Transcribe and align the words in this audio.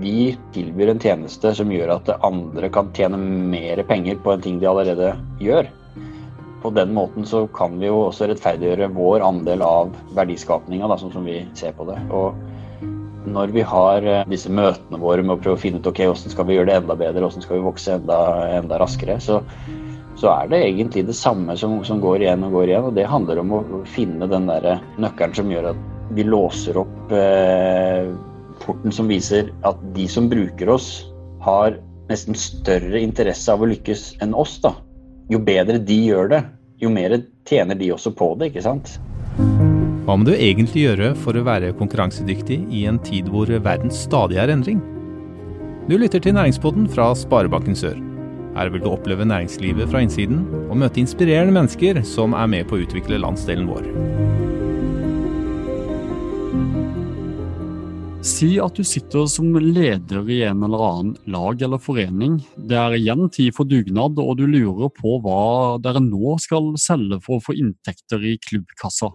vi 0.00 0.38
tilbyr 0.54 0.92
en 0.92 1.02
tjeneste 1.02 1.52
som 1.56 1.72
gjør 1.72 1.96
at 1.98 2.10
andre 2.24 2.70
kan 2.72 2.90
tjene 2.96 3.18
mer 3.20 3.82
penger 3.88 4.20
på 4.22 4.32
en 4.32 4.44
ting 4.44 4.60
de 4.60 4.68
allerede 4.70 5.12
gjør. 5.42 5.68
På 6.62 6.70
den 6.70 6.94
måten 6.94 7.26
så 7.26 7.44
kan 7.52 7.76
vi 7.80 7.90
jo 7.90 8.06
også 8.06 8.30
rettferdiggjøre 8.30 8.92
vår 8.94 9.24
andel 9.26 9.64
av 9.66 9.92
verdiskapinga, 10.16 10.88
sånn 10.96 11.12
som 11.12 11.26
vi 11.26 11.42
ser 11.58 11.74
på 11.76 11.88
det. 11.90 11.98
Og 12.14 12.38
når 13.26 13.52
vi 13.54 13.62
har 13.66 14.06
eh, 14.06 14.24
disse 14.30 14.50
møtene 14.50 14.98
våre 15.02 15.22
med 15.22 15.36
å 15.36 15.42
prøve 15.42 15.58
å 15.58 15.62
finne 15.62 15.82
ut 15.82 15.86
ok, 15.90 16.04
hvordan 16.08 16.34
skal 16.34 16.48
vi 16.48 16.56
gjøre 16.56 16.70
det 16.70 16.80
enda 16.80 16.96
bedre, 16.98 17.22
hvordan 17.26 17.44
skal 17.44 17.58
vi 17.58 17.66
vokse 17.66 17.96
enda, 17.98 18.18
enda 18.58 18.80
raskere, 18.82 19.18
så, 19.22 19.40
så, 20.16 20.32
er 20.32 20.50
det 20.50 20.62
egentlig 20.66 21.06
det 21.10 21.18
samme 21.18 21.56
som, 21.58 21.78
som, 21.86 22.02
går 22.02 22.24
igjen 22.24 22.46
og 22.46 22.58
går 22.58 22.72
igjen. 22.72 22.88
Og 22.90 22.98
det 22.98 23.08
handler 23.10 23.42
om 23.42 23.54
å 23.58 23.62
finne 23.90 24.30
den 24.30 24.50
der 24.50 24.82
nøkkelen 25.02 25.38
som 25.38 25.54
gjør 25.54 25.72
at 25.74 25.88
vi 26.12 26.26
låser 26.26 26.78
opp 26.82 27.14
eh, 27.16 28.10
porten 28.62 28.94
som 28.94 29.10
viser 29.10 29.50
at 29.68 29.80
de 29.96 30.06
som 30.10 30.28
bruker 30.30 30.70
oss, 30.72 31.04
har 31.42 31.76
nesten 32.10 32.36
større 32.38 33.00
interesse 33.02 33.50
av 33.52 33.62
å 33.62 33.70
lykkes 33.70 34.22
enn 34.22 34.34
oss. 34.34 34.58
da. 34.62 34.74
Jo 35.30 35.40
bedre 35.42 35.78
de 35.78 35.98
gjør 36.06 36.30
det, 36.30 36.42
jo 36.82 36.90
mer 36.90 37.16
tjener 37.48 37.78
de 37.78 37.92
også 37.94 38.12
på 38.14 38.34
det, 38.38 38.52
ikke 38.52 38.64
sant. 38.64 38.96
Hva 40.02 40.16
må 40.18 40.26
du 40.26 40.32
egentlig 40.34 40.86
gjøre 40.88 41.12
for 41.22 41.38
å 41.38 41.44
være 41.46 41.74
konkurransedyktig 41.78 42.58
i 42.74 42.86
en 42.90 42.98
tid 43.06 43.30
hvor 43.30 43.46
verden 43.46 43.92
stadig 43.94 44.40
er 44.42 44.50
endring? 44.50 44.82
Du 45.88 45.96
lytter 45.98 46.22
til 46.22 46.34
Næringspodden 46.34 46.88
fra 46.90 47.12
Sparebanken 47.18 47.78
Sør. 47.78 47.98
Her 48.56 48.68
vil 48.68 48.82
du 48.84 48.90
oppleve 48.90 49.24
næringslivet 49.24 49.88
fra 49.88 50.02
innsiden 50.04 50.44
og 50.68 50.76
møte 50.82 51.00
inspirerende 51.00 51.54
mennesker 51.56 52.02
som 52.06 52.36
er 52.36 52.50
med 52.52 52.68
på 52.68 52.76
å 52.76 52.84
utvikle 52.84 53.22
landsdelen 53.22 53.70
vår. 53.70 53.88
Si 58.22 58.52
at 58.62 58.76
du 58.78 58.84
sitter 58.86 59.24
som 59.26 59.48
leder 59.58 60.28
i 60.30 60.36
en 60.46 60.60
eller 60.62 60.82
annen 60.86 61.14
lag 61.34 61.62
eller 61.66 61.80
forening. 61.82 62.36
Det 62.54 62.76
er 62.78 62.94
igjen 62.94 63.26
tid 63.34 63.50
for 63.56 63.66
dugnad, 63.66 64.14
og 64.22 64.36
du 64.38 64.44
lurer 64.46 64.92
på 64.94 65.16
hva 65.24 65.80
dere 65.82 65.98
nå 66.04 66.36
skal 66.38 66.70
selge 66.78 67.18
for 67.24 67.40
å 67.40 67.42
få 67.48 67.56
inntekter 67.58 68.22
i 68.22 68.36
klubbkassa. 68.46 69.10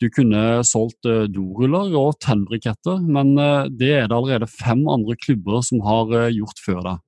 Du 0.00 0.08
kunne 0.08 0.62
solgt 0.64 1.04
eh, 1.04 1.26
doruller 1.28 1.92
og 2.00 2.16
tennbriketter, 2.24 3.04
men 3.04 3.36
eh, 3.36 3.68
det 3.68 3.92
er 3.98 4.08
det 4.08 4.16
allerede 4.16 4.48
fem 4.48 4.86
andre 4.88 5.18
klubber 5.20 5.60
som 5.68 5.84
har 5.84 6.16
eh, 6.16 6.32
gjort 6.38 6.64
før 6.64 6.80
deg. 6.88 7.04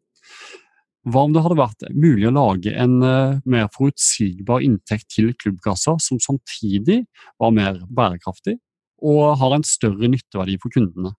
Hva 1.09 1.25
om 1.25 1.33
det 1.33 1.47
hadde 1.47 1.59
vært 1.63 1.89
mulig 1.97 2.29
å 2.29 2.35
lage 2.35 2.73
en 2.75 2.97
mer 2.99 3.69
forutsigbar 3.71 4.65
inntekt 4.67 5.07
til 5.15 5.29
klubbkassa, 5.39 5.95
som 6.03 6.19
samtidig 6.19 7.05
var 7.39 7.55
mer 7.55 7.79
bærekraftig 7.87 8.57
og 9.05 9.37
har 9.41 9.57
en 9.57 9.67
større 9.67 10.09
nytteverdi 10.11 10.57
for 10.63 10.73
kundene. 10.73 11.13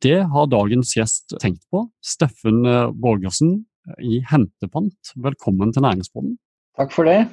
Det 0.00 0.22
har 0.32 0.48
dagens 0.48 0.94
gjest 0.96 1.34
tenkt 1.42 1.62
på. 1.72 1.84
Steffen 2.00 2.64
eh, 2.64 2.88
Borgersen 2.96 3.58
i 4.00 4.20
Hentepant, 4.24 5.12
velkommen 5.20 5.74
til 5.74 5.84
Næringsbonden. 5.84 6.38
Takk 6.78 6.94
for 6.94 7.08
det. 7.08 7.26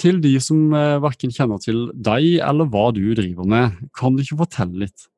Til 0.00 0.22
de 0.24 0.32
som 0.40 0.72
eh, 0.72 0.96
verken 1.04 1.34
kjenner 1.34 1.60
til 1.60 1.90
deg 1.92 2.38
eller 2.46 2.70
hva 2.72 2.88
du 2.96 3.02
driver 3.18 3.48
med, 3.48 3.76
kan 3.98 4.16
du 4.16 4.24
ikke 4.24 4.40
fortelle 4.46 4.86
litt? 4.86 5.08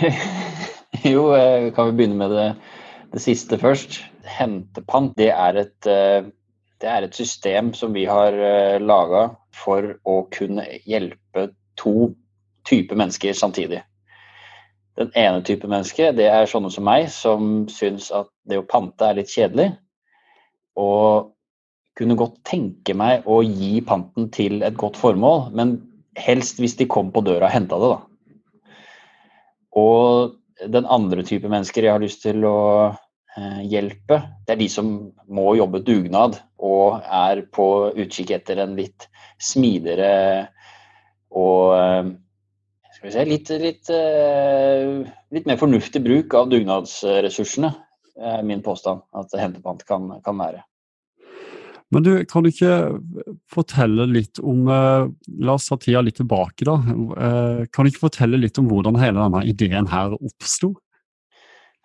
jo, 1.12 1.28
eh, 1.36 1.68
kan 1.76 1.90
vi 1.90 1.98
begynne 2.00 2.20
med 2.22 2.32
det, 2.32 2.48
det 3.12 3.24
siste 3.26 3.60
først. 3.60 4.00
Hentepant 4.24 5.12
det 5.20 5.28
er, 5.34 5.60
et, 5.66 5.76
det 5.84 6.88
er 6.88 7.04
et 7.04 7.16
system 7.18 7.74
som 7.76 7.92
vi 7.92 8.06
har 8.08 8.32
laga 8.80 9.26
for 9.52 9.98
å 10.08 10.22
kunne 10.32 10.64
hjelpe 10.88 11.50
to 11.76 12.14
type 12.68 12.96
mennesker 12.96 13.36
samtidig. 13.36 13.82
Den 14.98 15.10
ene 15.18 15.42
type 15.42 15.68
menneske, 15.68 16.12
det 16.14 16.28
er 16.30 16.50
sånne 16.50 16.70
som 16.70 16.86
meg, 16.86 17.08
som 17.10 17.64
syns 17.72 18.10
at 18.14 18.30
det 18.48 18.60
å 18.60 18.66
pante 18.68 19.08
er 19.08 19.18
litt 19.18 19.32
kjedelig. 19.32 19.72
Og 20.78 21.32
kunne 21.98 22.18
godt 22.18 22.40
tenke 22.46 22.94
meg 22.98 23.26
å 23.30 23.40
gi 23.46 23.78
panten 23.86 24.30
til 24.34 24.62
et 24.66 24.76
godt 24.78 24.98
formål, 24.98 25.48
men 25.54 25.76
helst 26.18 26.60
hvis 26.62 26.76
de 26.78 26.86
kom 26.90 27.10
på 27.14 27.22
døra 27.26 27.48
og 27.48 27.54
henta 27.54 27.78
det, 27.82 27.90
da. 27.94 28.00
Og 29.74 30.68
den 30.70 30.86
andre 30.86 31.24
type 31.26 31.50
mennesker 31.50 31.86
jeg 31.86 31.94
har 31.96 32.02
lyst 32.02 32.22
til 32.22 32.46
å 32.46 32.58
eh, 32.86 33.62
hjelpe, 33.66 34.20
det 34.46 34.54
er 34.54 34.62
de 34.62 34.68
som 34.70 34.92
må 35.26 35.54
jobbe 35.58 35.82
dugnad 35.86 36.38
og 36.62 37.02
er 37.02 37.42
på 37.54 37.68
utkikk 37.90 38.36
etter 38.38 38.62
en 38.62 38.76
litt 38.78 39.08
smidigere 39.42 40.12
og 41.34 42.14
eh, 43.04 43.12
se, 43.12 43.24
litt, 43.28 43.50
litt, 43.62 43.90
eh, 43.92 45.02
litt, 45.34 45.48
mer 45.48 45.58
fornuftig 45.60 46.02
bruk 46.04 46.36
av 46.38 46.52
dugnadsressursene, 46.52 47.72
er 48.14 48.46
min 48.46 48.62
påstand 48.62 49.02
at 49.18 49.34
hentepant 49.38 49.82
kan, 49.88 50.06
kan 50.24 50.38
være. 50.38 50.62
Men 51.94 52.02
du, 52.02 52.12
kan 52.26 52.42
du 52.42 52.48
ikke 52.50 52.76
fortelle 53.50 54.06
litt 54.10 54.40
om 54.42 54.66
eh, 54.72 55.04
La 55.44 55.54
oss 55.54 55.68
ta 55.68 55.76
tida 55.78 56.00
litt 56.02 56.16
tilbake, 56.18 56.66
da. 56.66 56.78
Eh, 56.80 57.60
kan 57.70 57.84
du 57.84 57.92
ikke 57.92 58.06
fortelle 58.06 58.40
litt 58.40 58.58
om 58.58 58.70
hvordan 58.70 58.98
hele 59.02 59.20
denne 59.20 59.44
ideen 59.50 59.90
her 59.92 60.16
oppsto? 60.18 60.74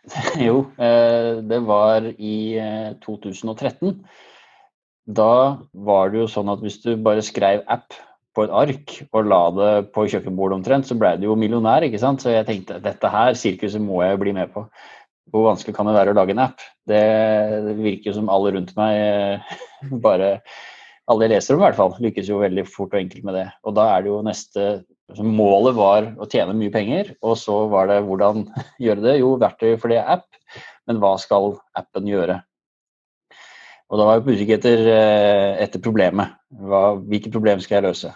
Jo, 0.41 0.63
det 0.80 1.57
var 1.68 2.06
i 2.18 2.38
2013. 3.03 4.00
Da 5.06 5.34
var 5.74 6.09
det 6.09 6.24
jo 6.24 6.30
sånn 6.31 6.50
at 6.50 6.63
hvis 6.63 6.80
du 6.81 6.96
bare 7.03 7.22
skrev 7.25 7.62
app 7.69 7.94
et 8.45 8.53
ark 8.61 8.95
og 9.09 9.27
la 9.27 9.41
det 9.55 9.73
på 9.95 10.05
kjøkkenbordet 10.11 10.59
omtrent, 10.59 10.88
så 10.88 10.97
ble 11.00 11.16
det 11.19 11.27
jo 11.27 11.38
millionær. 11.39 11.85
ikke 11.85 12.01
sant? 12.01 12.23
Så 12.23 12.33
jeg 12.33 12.47
tenkte 12.47 12.81
dette 12.83 13.11
her 13.13 13.38
sirkuset 13.38 13.81
må 13.83 14.01
jeg 14.05 14.19
bli 14.22 14.33
med 14.38 14.51
på. 14.53 14.66
Hvor 15.29 15.45
vanskelig 15.51 15.75
kan 15.77 15.89
det 15.89 15.95
være 15.97 16.13
å 16.13 16.17
lage 16.17 16.33
en 16.33 16.44
app? 16.47 16.63
Det, 16.89 17.01
virker 17.77 18.16
som 18.16 18.31
alle 18.33 18.55
rundt 18.55 18.73
meg 18.79 18.97
eh, 18.97 19.55
bare 20.05 20.39
Alle 21.09 21.25
jeg 21.25 21.33
leser 21.33 21.55
om, 21.55 21.61
i 21.61 21.66
hvert 21.66 21.77
fall, 21.77 21.95
lykkes 22.05 22.27
jo 22.29 22.41
veldig 22.41 22.63
fort 22.69 22.91
og 22.94 23.00
enkelt 23.00 23.25
med 23.25 23.33
det. 23.39 23.47
Og 23.66 23.73
da 23.77 23.88
er 23.95 24.03
det 24.05 24.11
jo 24.11 24.19
neste 24.25 24.66
altså 25.09 25.23
Målet 25.25 25.73
var 25.73 26.11
å 26.21 26.27
tjene 26.29 26.53
mye 26.53 26.69
penger, 26.69 27.16
og 27.25 27.33
så 27.41 27.63
var 27.71 27.89
det 27.89 28.03
hvordan 28.06 28.44
gjøre 28.85 29.06
det? 29.07 29.16
Jo, 29.23 29.33
verktøy 29.41 29.73
for 29.81 29.89
det 29.89 30.03
er 30.03 30.19
app, 30.19 30.27
men 30.85 31.01
hva 31.01 31.16
skal 31.21 31.56
appen 31.77 32.06
gjøre? 32.09 32.38
Og 33.89 33.97
da 33.97 34.06
var 34.06 34.19
jeg 34.19 34.25
på 34.25 34.33
utkikk 34.35 34.51
etter, 34.59 34.83
eh, 34.94 35.51
etter 35.66 35.81
problemet. 35.81 36.38
Hva, 36.53 36.83
hvilke 37.09 37.31
problem 37.33 37.61
skal 37.63 37.79
jeg 37.79 37.88
løse? 37.88 38.13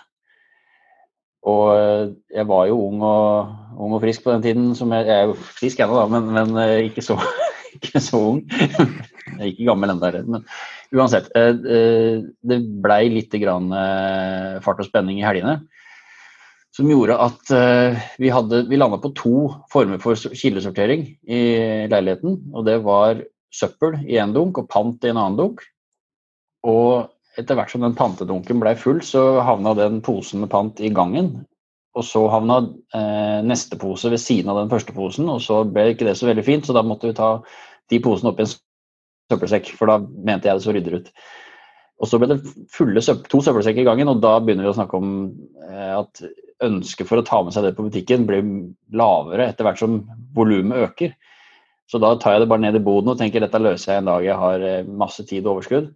Og 1.50 1.64
eh, 1.76 2.12
jeg 2.38 2.48
var 2.48 2.68
jo 2.70 2.80
ung 2.86 3.02
og, 3.04 3.56
ung 3.76 3.98
og 3.98 4.04
frisk 4.04 4.24
på 4.24 4.32
den 4.36 4.46
tiden. 4.46 4.70
Som 4.78 4.94
jeg, 4.96 5.08
jeg 5.10 5.16
er 5.16 5.32
jo 5.32 5.36
frisk 5.60 5.82
ennå, 5.84 5.98
da, 6.00 6.06
men, 6.12 6.30
men 6.36 6.62
eh, 6.64 6.86
ikke, 6.88 7.04
så, 7.06 7.18
ikke, 7.78 8.00
så, 8.04 8.22
ung. 8.34 8.44
Jeg 9.34 9.40
er 9.40 9.50
ikke 9.50 9.66
gammel 9.66 9.90
ennå, 9.90 10.10
men 10.30 10.44
uansett. 10.94 11.30
Det 11.34 12.58
blei 12.84 13.08
litt 13.10 13.32
grann 13.42 13.72
fart 14.62 14.82
og 14.84 14.86
spenning 14.86 15.22
i 15.22 15.26
helgene. 15.26 15.56
Som 16.76 16.92
gjorde 16.92 17.16
at 17.24 17.54
vi, 18.22 18.30
hadde, 18.30 18.60
vi 18.70 18.78
landa 18.78 19.00
på 19.02 19.14
to 19.18 19.38
former 19.74 19.98
for 20.04 20.20
kildesortering 20.38 21.08
i 21.24 21.42
leiligheten. 21.90 22.36
Og 22.54 22.68
det 22.68 22.78
var 22.86 23.24
søppel 23.54 24.04
i 24.06 24.20
en 24.22 24.36
dunk 24.36 24.60
og 24.62 24.70
pant 24.70 25.08
i 25.08 25.10
en 25.10 25.22
annen 25.24 25.40
dunk. 25.40 25.66
Og 26.68 27.10
etter 27.40 27.58
hvert 27.58 27.72
som 27.74 27.84
den 27.84 27.96
pantedunken 27.98 28.62
ble 28.62 28.76
full, 28.80 29.02
så 29.06 29.42
havna 29.46 29.74
den 29.78 30.02
posen 30.06 30.44
med 30.44 30.52
pant 30.54 30.82
i 30.84 30.92
gangen. 30.94 31.34
Og 31.94 32.06
så 32.08 32.24
havna 32.32 32.60
eh, 32.98 33.40
neste 33.46 33.78
pose 33.82 34.10
ved 34.10 34.22
siden 34.22 34.50
av 34.50 34.64
den 34.64 34.72
første 34.72 34.96
posen, 34.96 35.30
og 35.30 35.42
så 35.46 35.62
ble 35.70 35.92
ikke 35.94 36.08
det 36.08 36.18
så 36.18 36.30
veldig 36.30 36.46
fint, 36.46 36.66
så 36.66 36.76
da 36.78 36.86
måtte 36.86 37.10
vi 37.10 37.18
ta 37.18 37.36
de 37.92 38.00
posene 38.02 38.32
oppi 38.34 38.48
en 38.48 38.54
søppelsekk, 39.34 39.74
for 39.78 39.92
da 39.92 40.00
mente 40.02 40.50
jeg 40.50 40.58
det 40.58 40.66
så 40.66 40.74
rydder 40.74 41.00
ut. 41.02 41.12
Og 42.02 42.10
så 42.10 42.20
ble 42.20 42.32
det 42.34 42.40
fulle 42.74 43.02
søpp 43.06 43.28
to 43.32 43.42
søppelsekker 43.46 43.86
i 43.86 43.88
gangen, 43.88 44.10
og 44.10 44.24
da 44.24 44.36
begynner 44.42 44.66
vi 44.66 44.74
å 44.74 44.78
snakke 44.80 44.98
om 45.00 45.12
eh, 45.70 45.94
at 46.00 46.24
ønsket 46.64 47.10
for 47.10 47.22
å 47.22 47.28
ta 47.28 47.42
med 47.46 47.54
seg 47.56 47.68
det 47.68 47.76
på 47.78 47.86
butikken 47.86 48.26
blir 48.28 48.44
lavere 48.96 49.50
etter 49.52 49.68
hvert 49.68 49.82
som 49.82 50.02
volumet 50.36 50.88
øker. 50.88 51.14
Så 51.90 52.00
da 52.02 52.14
tar 52.18 52.36
jeg 52.36 52.44
det 52.44 52.50
bare 52.50 52.64
ned 52.64 52.80
i 52.80 52.84
boden 52.84 53.12
og 53.12 53.20
tenker 53.20 53.44
dette 53.44 53.62
løser 53.62 53.94
jeg 53.94 54.02
en 54.02 54.10
dag 54.10 54.26
jeg 54.26 54.40
har 54.40 54.66
eh, 54.66 54.88
masse 54.88 55.26
tid 55.30 55.46
og 55.46 55.60
overskudd. 55.60 55.92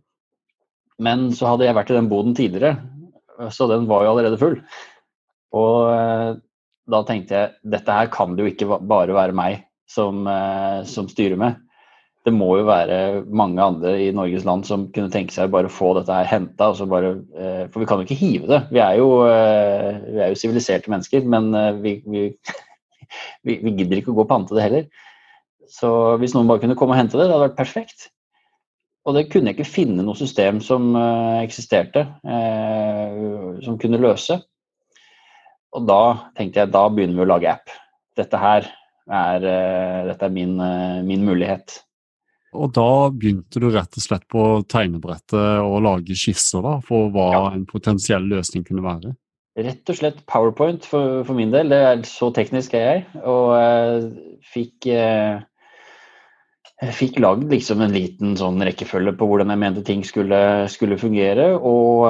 Men 1.04 1.30
så 1.36 1.52
hadde 1.52 1.68
jeg 1.68 1.78
vært 1.78 1.92
i 1.94 1.98
den 1.98 2.10
boden 2.10 2.36
tidligere, 2.38 2.78
så 3.54 3.68
den 3.70 3.86
var 3.90 4.06
jo 4.06 4.14
allerede 4.16 4.40
full. 4.42 4.58
Og 5.58 5.92
eh, 5.94 6.32
da 6.90 7.04
tenkte 7.06 7.38
jeg 7.38 7.72
dette 7.76 8.00
her 8.00 8.10
kan 8.14 8.34
det 8.36 8.44
jo 8.44 8.52
ikke 8.52 8.80
bare 8.90 9.16
være 9.16 9.36
meg 9.38 9.62
som, 9.90 10.26
eh, 10.32 10.82
som 10.90 11.10
styrer 11.12 11.38
med. 11.40 11.62
Det 12.28 12.34
må 12.36 12.50
jo 12.60 12.66
være 12.68 13.24
mange 13.30 13.64
andre 13.64 13.94
i 14.04 14.10
Norges 14.12 14.44
land 14.48 14.66
som 14.68 14.90
kunne 14.92 15.12
tenke 15.14 15.32
seg 15.32 15.54
bare 15.54 15.72
få 15.72 15.94
dette 15.96 16.12
her 16.12 16.28
henta. 16.28 16.74
For 16.76 17.80
vi 17.80 17.88
kan 17.88 18.02
jo 18.02 18.04
ikke 18.04 18.20
hive 18.20 18.50
det. 18.50 18.60
Vi 18.74 18.82
er 18.84 18.98
jo 19.00 20.34
siviliserte 20.36 20.92
mennesker, 20.92 21.24
men 21.24 21.48
vi, 21.80 22.02
vi, 22.04 22.26
vi, 23.48 23.56
vi 23.64 23.76
gidder 23.78 24.02
ikke 24.02 24.12
å 24.12 24.18
gå 24.18 24.26
og 24.26 24.34
pante 24.34 24.58
det 24.58 24.66
heller. 24.66 24.90
Så 25.72 25.90
hvis 26.20 26.36
noen 26.36 26.52
bare 26.52 26.66
kunne 26.66 26.76
komme 26.80 26.98
og 26.98 27.00
hente 27.00 27.16
det, 27.16 27.30
det 27.30 27.36
hadde 27.38 27.48
vært 27.48 27.62
perfekt. 27.62 28.10
Og 29.08 29.16
det 29.16 29.28
kunne 29.32 29.52
jeg 29.52 29.58
ikke 29.58 29.70
finne 29.72 30.04
noe 30.04 30.20
system 30.20 30.60
som 30.64 30.92
uh, 30.98 31.40
eksisterte, 31.40 32.04
uh, 32.28 33.56
som 33.64 33.80
kunne 33.80 34.02
løse. 34.04 34.36
Og 35.78 35.88
da 35.88 36.02
tenkte 36.36 36.64
jeg 36.64 36.74
da 36.74 36.84
begynner 36.92 37.22
vi 37.22 37.26
å 37.26 37.32
lage 37.32 37.52
app. 37.54 37.72
Dette 38.18 38.40
her 38.42 38.68
er, 39.08 39.44
dette 40.08 40.26
er 40.26 40.32
min, 40.34 40.56
min 41.06 41.22
mulighet. 41.28 41.78
Og 42.58 42.72
da 42.76 43.10
begynte 43.14 43.62
du 43.62 43.68
rett 43.72 44.00
og 44.00 44.04
slett 44.04 44.26
på 44.32 44.44
tegnebrettet 44.72 45.62
å 45.62 45.80
lage 45.84 46.16
skisser 46.18 46.64
da, 46.66 46.78
for 46.84 47.12
hva 47.14 47.28
ja. 47.36 47.42
en 47.54 47.66
potensiell 47.70 48.26
løsning 48.32 48.66
kunne 48.68 48.86
være? 48.86 49.14
Rett 49.58 49.90
og 49.90 49.98
slett 49.98 50.24
PowerPoint 50.30 50.86
for, 50.86 51.24
for 51.28 51.38
min 51.38 51.54
del. 51.54 51.72
Det 51.74 51.80
er 51.92 52.02
Så 52.08 52.30
teknisk 52.36 52.76
er 52.78 52.86
jeg. 52.88 53.06
Og 53.26 53.54
jeg 53.58 54.42
fikk, 54.54 54.90
jeg 56.78 56.94
fikk 56.94 57.18
lagd 57.24 57.48
liksom 57.50 57.82
en 57.82 57.96
liten 57.96 58.36
sånn 58.38 58.62
rekkefølge 58.62 59.16
på 59.18 59.28
hvordan 59.30 59.50
jeg 59.50 59.62
mente 59.64 59.84
ting 59.86 60.04
skulle, 60.06 60.40
skulle 60.70 61.00
fungere. 61.02 61.50
Og, 61.58 62.06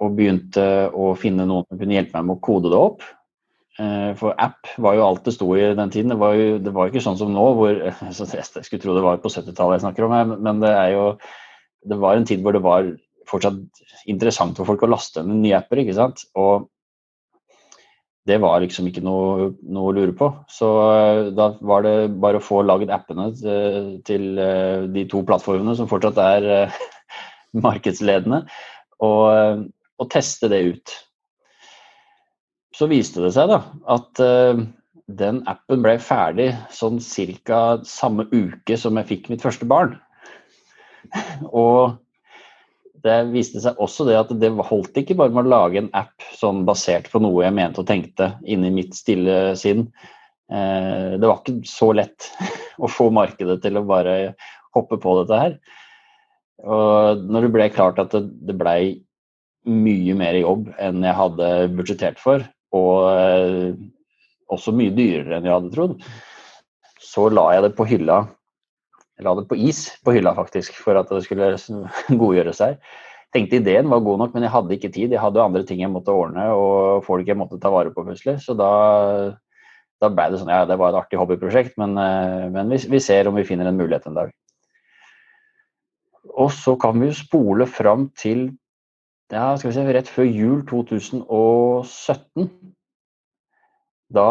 og 0.00 0.16
begynte 0.16 0.64
å 0.90 1.12
finne 1.18 1.46
noen 1.46 1.68
som 1.68 1.78
kunne 1.78 1.94
hjelpe 1.94 2.18
meg 2.18 2.26
med 2.26 2.38
å 2.40 2.44
kode 2.48 2.72
det 2.72 2.80
opp. 2.80 3.04
Eh, 3.80 4.10
for 4.18 4.34
app 4.34 4.72
var 4.82 4.96
jo 4.98 5.04
alt 5.06 5.28
det 5.28 5.36
sto 5.36 5.46
i 5.54 5.68
den 5.78 5.92
tiden. 5.94 6.12
Det 6.12 6.18
var 6.20 6.34
jo, 6.36 6.58
det 6.60 6.72
var 6.74 6.90
ikke 6.90 7.04
sånn 7.04 7.20
som 7.20 7.30
nå, 7.32 7.46
hvor 7.56 7.70
Jeg 8.10 8.66
skulle 8.66 8.82
tro 8.82 8.96
det 8.96 9.04
var 9.06 9.22
på 9.22 9.32
70-tallet 9.32 9.78
jeg 9.78 9.86
snakker 9.86 10.08
om, 10.08 10.34
men 10.42 10.64
det 10.64 10.72
er 10.74 10.96
jo 10.96 11.06
Det 11.80 11.96
var 11.96 12.18
en 12.18 12.26
tid 12.28 12.42
hvor 12.44 12.52
det 12.52 12.60
var 12.60 12.90
fortsatt 13.30 13.56
interessant 14.10 14.58
for 14.58 14.68
folk 14.68 14.82
å 14.84 14.90
laste 14.90 15.22
ned 15.24 15.44
nye 15.44 15.60
apper, 15.62 15.80
ikke 15.80 15.96
sant. 15.96 16.26
Og 16.36 16.66
det 18.30 18.38
var 18.42 18.62
liksom 18.62 18.88
ikke 18.88 19.02
noe, 19.04 19.50
noe, 19.66 19.90
å 19.90 19.94
lure 19.96 20.14
på. 20.16 20.30
Så 20.50 20.70
eh, 20.86 21.20
da 21.36 21.50
var 21.66 21.84
det 21.86 21.94
bare 22.22 22.40
å 22.40 22.44
få 22.44 22.62
laget 22.66 22.92
appene 22.94 23.28
til 24.06 24.40
eh, 24.40 24.88
de 24.94 25.06
to 25.10 25.24
plattformene 25.26 25.76
som 25.78 25.90
fortsatt 25.90 26.20
er 26.22 26.74
markedsledende, 27.66 28.44
og, 29.02 29.64
og 30.00 30.12
teste 30.12 30.50
det 30.52 30.64
ut 30.70 30.98
så 32.76 32.86
viste 32.88 33.20
det 33.20 33.32
seg 33.34 33.50
da 33.50 33.58
at 33.92 34.20
den 35.18 35.40
appen 35.50 35.82
ble 35.84 35.96
ferdig 36.00 36.52
sånn 36.72 37.00
ca. 37.44 37.80
samme 37.84 38.28
uke 38.30 38.78
som 38.78 38.96
jeg 39.00 39.08
fikk 39.08 39.28
mitt 39.32 39.42
første 39.42 39.66
barn. 39.68 39.96
og 41.64 41.98
det 43.04 43.18
viste 43.32 43.62
seg 43.62 43.78
også 43.82 44.06
det 44.08 44.16
at 44.18 44.32
det 44.40 44.50
holdt 44.68 44.98
ikke 45.00 45.16
bare 45.18 45.32
med 45.34 45.46
å 45.46 45.52
lage 45.52 45.80
en 45.82 45.90
app 45.96 46.24
sånn 46.36 46.64
basert 46.68 47.10
på 47.12 47.22
noe 47.22 47.44
jeg 47.44 47.56
mente 47.56 47.82
og 47.82 47.88
tenkte 47.88 48.32
inni 48.44 48.72
mitt 48.74 48.96
stille 48.98 49.56
sinn. 49.58 49.86
Uh, 50.50 51.16
det 51.20 51.26
var 51.26 51.40
ikke 51.40 51.60
så 51.68 51.92
lett 51.96 52.30
å 52.84 52.90
få 52.90 53.10
markedet 53.14 53.60
til 53.64 53.78
å 53.78 53.86
bare 53.86 54.34
hoppe 54.76 54.98
på 55.00 55.20
dette 55.20 55.38
her. 55.40 55.60
Og 56.60 57.22
når 57.30 57.46
det 57.46 57.54
ble 57.54 57.68
klart 57.72 58.00
at 58.02 58.12
det, 58.14 58.26
det 58.48 58.58
blei 58.58 58.82
mye 59.68 60.16
mer 60.16 60.36
jobb 60.40 60.70
enn 60.80 61.04
jeg 61.04 61.16
hadde 61.16 61.48
budsjettert 61.76 62.20
for, 62.20 62.44
og 62.76 63.06
eh, 63.12 63.72
også 64.50 64.74
mye 64.76 64.94
dyrere 64.96 65.38
enn 65.38 65.48
jeg 65.48 65.56
hadde 65.56 65.72
trodd, 65.74 65.96
så 67.00 67.28
la 67.32 67.46
jeg 67.56 67.66
det 67.66 67.72
på 67.78 67.86
hylla. 67.90 68.22
La 69.24 69.34
det 69.36 69.46
på 69.50 69.58
is 69.58 69.84
på 70.04 70.14
hylla, 70.16 70.32
faktisk, 70.36 70.76
for 70.80 70.98
at 71.00 71.10
det 71.12 71.22
skulle 71.26 71.52
godgjøre 72.22 72.54
seg. 72.56 72.80
Tenkte 73.34 73.60
ideen 73.60 73.90
var 73.90 74.02
god 74.02 74.24
nok, 74.24 74.32
men 74.34 74.46
jeg 74.46 74.52
hadde 74.54 74.74
ikke 74.74 74.90
tid. 74.90 75.12
Jeg 75.14 75.22
hadde 75.22 75.42
andre 75.42 75.62
ting 75.66 75.82
jeg 75.82 75.92
måtte 75.92 76.14
ordne 76.14 76.48
og 76.56 77.04
folk 77.06 77.28
jeg 77.28 77.38
måtte 77.38 77.60
ta 77.62 77.70
vare 77.70 77.92
på 77.94 78.02
plutselig. 78.06 78.40
Så 78.42 78.56
da, 78.58 78.70
da 80.02 80.10
ble 80.10 80.26
det 80.32 80.40
sånn 80.40 80.50
Ja, 80.50 80.64
det 80.66 80.78
var 80.80 80.90
et 80.90 81.02
artig 81.04 81.20
hobbyprosjekt, 81.20 81.76
men, 81.78 81.94
eh, 82.00 82.48
men 82.50 82.72
vi, 82.72 82.80
vi, 82.90 83.02
ser 83.02 83.30
om 83.30 83.38
vi 83.38 83.46
finner 83.46 83.70
en 83.70 83.78
mulighet 83.78 84.08
en 84.10 84.18
dag. 84.18 84.34
Og 86.30 86.50
så 86.54 86.74
kan 86.80 86.98
vi 86.98 87.12
jo 87.12 87.20
spole 87.20 87.68
fram 87.70 88.08
til 88.18 88.48
ja, 89.30 89.54
skal 89.54 89.70
vi 89.70 89.76
se, 89.76 89.86
rett 89.94 90.10
før 90.10 90.26
jul 90.26 90.64
2017. 90.66 92.50
Da 94.10 94.30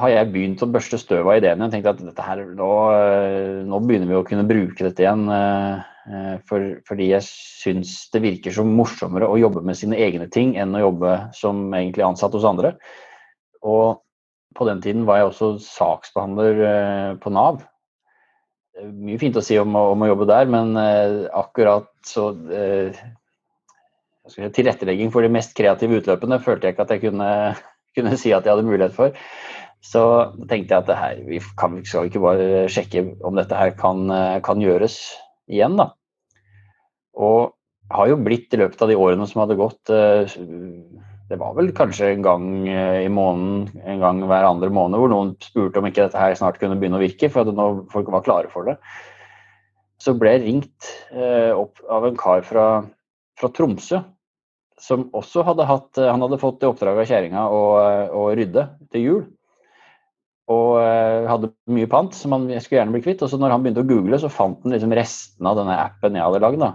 har 0.00 0.12
jeg 0.12 0.30
begynt 0.32 0.62
å 0.64 0.68
børste 0.70 0.98
støv 1.00 1.28
av 1.28 1.38
ideene. 1.38 1.66
Jeg 1.66 1.76
tenkte 1.76 1.92
at 1.94 2.00
dette 2.04 2.24
her, 2.24 2.42
nå, 2.58 2.70
eh, 2.94 3.60
nå, 3.66 3.80
begynner 3.84 4.10
vi 4.10 4.18
å 4.18 4.24
kunne 4.26 4.46
bruke 4.48 4.86
dette 4.86 5.04
igjen. 5.04 5.26
Eh, 5.32 5.84
eh, 6.10 6.32
for, 6.48 6.66
fordi 6.88 7.10
jeg 7.10 7.26
syns 7.26 7.94
det 8.14 8.22
virker 8.24 8.54
så 8.54 8.64
morsommere 8.66 9.28
å 9.28 9.38
jobbe 9.40 9.64
med 9.66 9.78
sine 9.78 9.98
egne 10.00 10.28
ting 10.32 10.54
enn 10.60 10.76
å 10.76 10.86
jobbe 10.86 11.14
som 11.36 11.68
egentlig 11.74 12.06
ansatt 12.06 12.36
hos 12.36 12.46
andre. 12.48 12.76
Og 13.66 14.02
på 14.56 14.68
den 14.68 14.80
tiden 14.84 15.04
var 15.08 15.20
jeg 15.20 15.30
også 15.30 15.50
saksbehandler 15.60 17.18
på 17.20 17.32
Nav. 17.34 17.60
Mye 18.76 19.18
fint 19.20 19.36
å 19.36 19.44
si 19.44 19.58
om, 19.60 19.74
om 19.76 20.04
å 20.04 20.08
jobbe 20.08 20.28
der, 20.30 20.48
men 20.48 20.76
akkurat 21.36 21.90
så 22.08 22.30
tilrettelegging 24.26 25.12
for 25.12 25.24
de 25.24 25.32
mest 25.32 25.52
kreative 25.56 26.00
utløpene 26.00 26.40
følte 26.40 26.68
jeg 26.68 26.76
ikke 26.76 26.86
at 26.86 26.94
jeg 26.94 27.04
kunne, 27.04 27.28
kunne 27.98 28.16
si 28.16 28.32
at 28.32 28.46
jeg 28.46 28.54
hadde 28.54 28.68
mulighet 28.68 28.96
for. 28.96 29.12
Så 29.84 30.02
tenkte 30.50 30.74
jeg 30.74 30.82
at 30.82 30.96
her, 30.98 31.20
vi 31.28 31.40
kan, 31.58 31.76
skal 31.86 32.08
ikke 32.08 32.22
bare 32.24 32.64
sjekke 32.72 33.04
om 33.26 33.36
dette 33.38 33.54
her 33.54 33.74
kan, 33.78 34.08
kan 34.42 34.62
gjøres 34.62 34.98
igjen, 35.46 35.76
da. 35.78 35.92
Og 37.16 37.56
har 37.92 38.08
jo 38.10 38.18
blitt 38.20 38.54
i 38.54 38.60
løpet 38.60 38.82
av 38.82 38.90
de 38.90 38.98
årene 38.98 39.26
som 39.30 39.44
hadde 39.44 39.58
gått 39.58 39.92
eh, 39.94 40.36
Det 41.30 41.38
var 41.40 41.54
vel 41.58 41.72
kanskje 41.76 42.12
en 42.12 42.24
gang 42.24 42.48
eh, 42.70 43.04
i 43.04 43.10
måneden, 43.12 43.82
en 43.82 44.02
gang 44.02 44.22
hver 44.26 44.48
andre 44.48 44.70
måned, 44.70 44.98
hvor 45.00 45.12
noen 45.12 45.34
spurte 45.42 45.80
om 45.80 45.88
ikke 45.88 46.06
dette 46.06 46.20
her 46.20 46.36
snart 46.38 46.58
kunne 46.60 46.78
begynne 46.80 47.00
å 47.00 47.04
virke, 47.04 47.30
for 47.32 47.46
at 47.46 47.92
folk 47.92 48.10
var 48.14 48.26
klare 48.26 48.50
for 48.52 48.68
det. 48.68 48.76
Så 50.02 50.14
ble 50.18 50.36
jeg 50.36 50.44
ringt 50.44 50.92
eh, 51.14 51.52
opp 51.54 51.80
av 51.90 52.06
en 52.06 52.18
kar 52.20 52.44
fra, 52.46 52.66
fra 53.38 53.50
Tromsø 53.54 54.02
som 54.76 55.06
også 55.16 55.40
hadde 55.40 55.64
hatt 55.64 55.96
Han 55.96 56.20
hadde 56.20 56.36
fått 56.36 56.60
i 56.60 56.66
oppdrag 56.68 56.98
av 57.00 57.06
kjerringa 57.08 57.46
å, 57.48 57.60
å, 58.12 58.24
rydde 58.36 58.66
til 58.92 59.06
jul. 59.06 59.22
Og 60.52 60.76
uh, 60.78 61.26
hadde 61.26 61.50
mye 61.74 61.88
pant 61.90 62.14
som 62.14 62.34
han 62.36 62.46
skulle 62.62 62.80
gjerne 62.80 62.94
bli 62.94 63.02
kvitt. 63.02 63.24
Og 63.24 63.30
så 63.32 63.38
når 63.40 63.54
han 63.54 63.64
begynte 63.64 63.82
å 63.82 63.88
google, 63.88 64.18
så 64.22 64.30
fant 64.30 64.60
han 64.62 64.74
liksom 64.74 64.94
restene 64.94 65.50
av 65.50 65.58
denne 65.58 65.78
appen 65.82 66.18
jeg 66.18 66.26
hadde 66.26 66.42
lagd. 66.44 66.66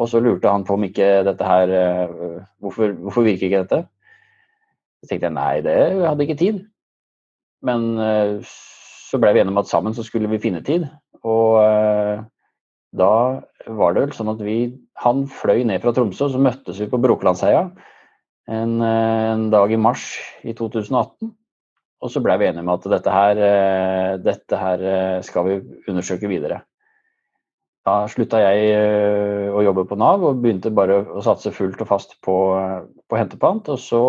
Og 0.00 0.10
så 0.10 0.22
lurte 0.22 0.50
han 0.50 0.66
på 0.66 0.74
om 0.74 0.86
ikke 0.88 1.10
dette 1.28 1.46
her 1.46 1.74
uh, 1.76 2.40
hvorfor, 2.62 2.96
hvorfor, 3.04 3.26
virker 3.26 3.46
ikke 3.46 3.62
dette? 3.66 3.84
Så 5.00 5.12
tenkte 5.12 5.30
jeg 5.30 5.36
nei, 5.38 5.52
det 5.64 5.76
jeg 5.78 6.02
hadde 6.08 6.26
ikke 6.26 6.40
tid. 6.40 6.64
Men 7.66 7.86
uh, 8.00 8.42
så 8.42 9.22
ble 9.22 9.36
vi 9.36 9.44
enige 9.44 9.54
om 9.54 9.62
at 9.62 9.70
sammen 9.70 9.94
så 9.94 10.06
skulle 10.06 10.30
vi 10.32 10.42
finne 10.42 10.64
tid. 10.66 10.88
Og 11.20 11.58
da 12.96 13.14
var 13.68 13.92
det 13.92 14.04
vel 14.06 14.14
sånn 14.16 14.30
at 14.32 14.40
vi 14.40 14.54
Han 15.02 15.26
fløy 15.28 15.66
ned 15.68 15.82
fra 15.82 15.92
Tromsø, 15.94 16.26
og 16.26 16.32
så 16.32 16.40
møttes 16.40 16.80
vi 16.80 16.88
på 16.88 17.00
Brokelandsheia 17.02 17.66
en, 18.50 18.80
en, 18.82 19.50
dag 19.52 19.72
i 19.72 19.78
mars 19.80 20.16
i 20.42 20.54
2018. 20.56 21.30
Og 22.00 22.08
så 22.12 22.22
ble 22.24 22.36
vi 22.40 22.48
enige 22.48 22.64
om 22.64 22.72
at 22.72 22.86
dette 22.88 23.12
her, 23.12 23.40
eh, 23.44 24.12
dette 24.24 24.60
her 24.60 24.84
eh, 24.92 25.16
skal 25.26 25.48
vi 25.48 25.56
undersøke 25.90 26.30
videre. 26.30 26.62
Da 27.84 28.04
slutta 28.12 28.40
jeg 28.40 28.70
eh, 28.76 29.48
å 29.52 29.64
jobbe 29.64 29.84
på 29.88 29.98
Nav 30.00 30.24
og 30.24 30.40
begynte 30.40 30.72
bare 30.72 31.02
å 31.04 31.24
satse 31.24 31.52
fullt 31.52 31.80
og 31.84 31.90
fast 31.90 32.16
på, 32.24 32.36
på 33.08 33.20
hentepant. 33.20 33.68
Og 33.72 33.80
så 33.80 34.02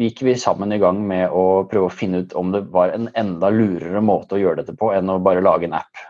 gikk 0.00 0.24
vi 0.26 0.34
sammen 0.40 0.74
i 0.74 0.80
gang 0.82 0.98
med 1.06 1.30
å 1.30 1.62
prøve 1.70 1.90
å 1.90 1.94
finne 1.94 2.24
ut 2.24 2.34
om 2.38 2.50
det 2.54 2.64
var 2.74 2.94
en 2.94 3.10
enda 3.18 3.52
lurere 3.52 4.02
måte 4.02 4.34
å 4.34 4.42
gjøre 4.42 4.62
dette 4.62 4.74
på 4.78 4.90
enn 4.96 5.14
å 5.14 5.20
bare 5.22 5.44
lage 5.44 5.68
en 5.68 5.78
app. 5.78 6.04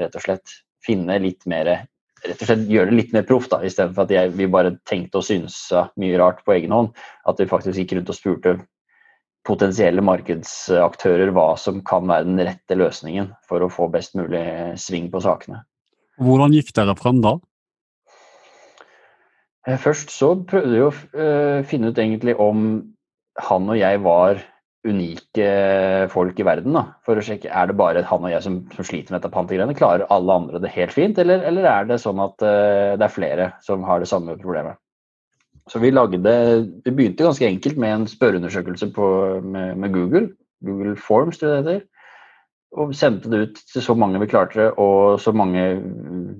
Rett 0.00 0.16
og 0.18 0.26
slett 0.26 0.58
finne 0.82 1.20
litt 1.22 1.46
mer 1.46 1.70
rett 2.22 2.38
og 2.38 2.48
slett 2.48 2.68
gjøre 2.70 2.90
det 2.90 2.98
litt 2.98 3.14
mer 3.14 3.26
proff, 3.26 3.48
istedenfor 3.50 4.06
at 4.06 4.12
jeg, 4.14 4.30
vi 4.38 4.46
bare 4.50 4.76
tenkte 4.88 5.20
og 5.20 5.26
synsa 5.26 5.88
mye 5.98 6.18
rart 6.18 6.42
på 6.46 6.54
egen 6.54 6.74
hånd. 6.74 6.92
At 7.28 7.38
vi 7.42 7.50
faktisk 7.50 7.78
gikk 7.78 7.96
rundt 7.98 8.10
og 8.10 8.18
spurte 8.18 8.56
potensielle 9.46 10.02
markedsaktører 10.06 11.32
hva 11.34 11.52
som 11.58 11.80
kan 11.86 12.06
være 12.10 12.28
den 12.28 12.42
rette 12.46 12.78
løsningen 12.78 13.32
for 13.48 13.64
å 13.64 13.70
få 13.72 13.88
best 13.92 14.14
mulig 14.18 14.44
sving 14.80 15.10
på 15.12 15.22
sakene. 15.24 15.64
Hvordan 16.22 16.54
gikk 16.54 16.70
dere 16.76 16.94
frem 16.98 17.22
da? 17.24 17.36
Eh, 19.66 19.78
først 19.78 20.10
så 20.14 20.34
prøvde 20.48 20.72
vi 20.74 20.84
å 20.84 20.92
eh, 20.92 21.60
finne 21.66 21.90
ut 21.90 21.98
egentlig 21.98 22.36
om 22.42 22.82
han 23.42 23.70
og 23.70 23.78
jeg 23.78 24.02
var 24.04 24.42
unike 24.82 25.46
folk 26.10 26.38
i 26.42 26.46
verden. 26.46 26.74
Da, 26.74 26.84
for 27.06 27.18
å 27.18 27.24
sjekke 27.24 27.50
er 27.50 27.70
det 27.70 27.78
bare 27.78 28.02
han 28.06 28.26
og 28.26 28.32
jeg 28.32 28.44
som, 28.44 28.58
som 28.74 28.86
sliter 28.86 29.14
med 29.14 29.20
dette 29.20 29.32
pantegreiene. 29.34 29.76
Klarer 29.78 30.08
alle 30.10 30.38
andre 30.42 30.62
det 30.62 30.74
helt 30.74 30.94
fint, 30.94 31.18
eller, 31.22 31.44
eller 31.46 31.68
er 31.70 31.86
det 31.90 32.00
sånn 32.02 32.22
at 32.22 32.42
uh, 32.42 32.98
det 32.98 33.06
er 33.06 33.14
flere 33.14 33.52
som 33.62 33.86
har 33.86 34.02
det 34.02 34.10
samme 34.10 34.34
problemet? 34.42 34.81
Så 35.72 35.80
vi 35.80 35.90
lagde 35.90 36.20
Vi 36.84 36.90
begynte 36.92 37.24
ganske 37.24 37.48
enkelt 37.48 37.78
med 37.80 37.94
en 37.94 38.10
spørreundersøkelse 38.10 38.90
med, 38.92 39.78
med, 39.78 39.92
Google. 39.92 40.28
Google 40.60 40.96
Forms, 40.96 41.38
tror 41.38 41.48
jeg 41.48 41.64
det 41.64 41.72
heter. 41.72 41.88
Og 42.72 42.94
sendte 42.96 43.30
det 43.32 43.40
ut 43.40 43.58
til 43.72 43.82
så 43.84 43.94
mange 43.94 44.20
vi 44.20 44.28
klarte, 44.28 44.70
og 44.80 45.20
så 45.20 45.32
mange 45.32 45.64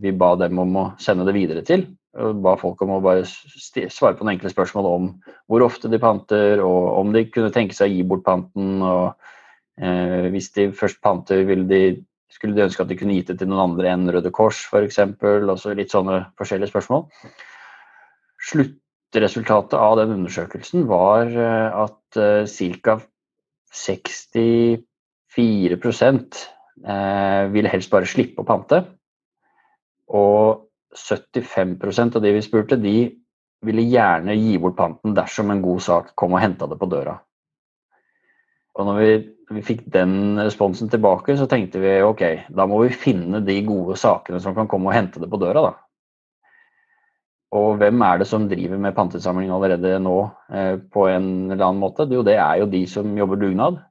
vi 0.01 0.13
ba 0.17 0.35
dem 0.41 0.61
om 0.63 0.79
å 0.81 0.85
sende 1.01 1.27
det 1.29 1.35
videre 1.37 1.65
til 1.65 1.85
og 2.21 2.43
ba 2.45 2.55
folk 2.61 2.81
om 2.85 2.97
å 2.97 3.01
bare 3.05 3.25
svare 3.25 4.17
på 4.17 4.25
noen 4.25 4.35
enkle 4.35 4.53
spørsmål 4.53 4.89
om 4.89 5.09
hvor 5.49 5.65
ofte 5.65 5.89
de 5.89 6.01
panter, 6.01 6.61
og 6.61 6.99
om 7.01 7.13
de 7.15 7.25
kunne 7.33 7.53
tenke 7.55 7.77
seg 7.77 7.89
å 7.89 7.95
gi 7.95 8.03
bort 8.09 8.25
panten. 8.27 8.83
og 8.85 9.15
eh, 9.81 10.29
Hvis 10.35 10.51
de 10.57 10.69
først 10.77 11.01
panter, 11.05 11.47
de, 11.71 11.83
skulle 12.33 12.57
de 12.59 12.67
ønske 12.67 12.85
at 12.85 12.93
de 12.93 12.99
kunne 13.01 13.17
gitt 13.17 13.33
det 13.33 13.39
til 13.41 13.49
noen 13.49 13.71
andre 13.71 13.95
enn 13.95 14.13
Røde 14.13 14.33
Kors 14.35 14.61
f.eks. 14.69 15.01
Litt 15.73 15.97
sånne 15.97 16.21
forskjellige 16.41 16.73
spørsmål. 16.75 17.09
Sluttresultatet 19.13 19.75
av 19.77 19.99
den 19.99 20.15
undersøkelsen 20.15 20.87
var 20.89 21.29
eh, 21.29 21.75
at 21.85 22.17
eh, 22.17 22.49
ca. 22.81 22.95
64 23.73 24.81
eh, 25.77 27.43
ville 27.53 27.73
helst 27.73 27.93
bare 27.93 28.09
slippe 28.09 28.41
å 28.41 28.47
pante. 28.49 28.79
Og 30.17 30.65
75% 30.97 32.17
av 32.17 32.25
de 32.25 32.33
vi 32.33 32.41
spurte, 32.45 32.81
de 32.81 33.13
ville 33.61 33.85
gjerne 33.85 34.33
gi 34.33 34.57
bort 34.57 34.81
panten 34.81 35.13
dersom 35.17 35.53
en 35.53 35.61
god 35.61 35.85
sak 35.85 36.15
kom 36.17 36.33
og 36.33 36.41
henta 36.41 36.65
det 36.73 36.81
på 36.81 36.89
døra. 36.89 37.19
Og 38.81 38.89
når 38.89 38.97
vi, 39.03 39.13
vi, 39.53 39.69
fikk 39.75 39.85
den 39.93 40.41
responsen 40.41 40.89
tilbake, 40.89 41.37
så 41.37 41.45
tenkte 41.53 41.85
vi 41.85 41.99
ok, 42.01 42.49
da 42.49 42.65
må 42.65 42.81
vi 42.87 42.97
finne 42.97 43.45
de 43.45 43.61
gode 43.69 44.01
sakene 44.01 44.41
som 44.41 44.57
kan 44.57 44.73
komme 44.73 44.89
og 44.89 44.97
hente 44.97 45.21
det 45.21 45.29
på 45.29 45.41
døra, 45.45 45.69
da. 45.69 45.92
Og 47.53 47.77
hvem 47.81 48.01
er 48.07 48.21
det 48.21 48.29
som 48.31 48.47
driver 48.49 48.81
med 48.81 48.95
pantesamling 48.97 49.51
allerede 49.53 49.99
nå 50.01 50.17
eh, 50.55 50.79
på 50.93 51.07
en 51.11 51.27
eller 51.51 51.67
annen 51.67 51.83
måte? 51.83 52.07
Jo, 52.09 52.23
det 52.25 52.39
er 52.41 52.63
jo 52.63 52.71
de 52.73 52.87
som 52.89 53.19
jobber 53.19 53.41
dugnad. 53.43 53.83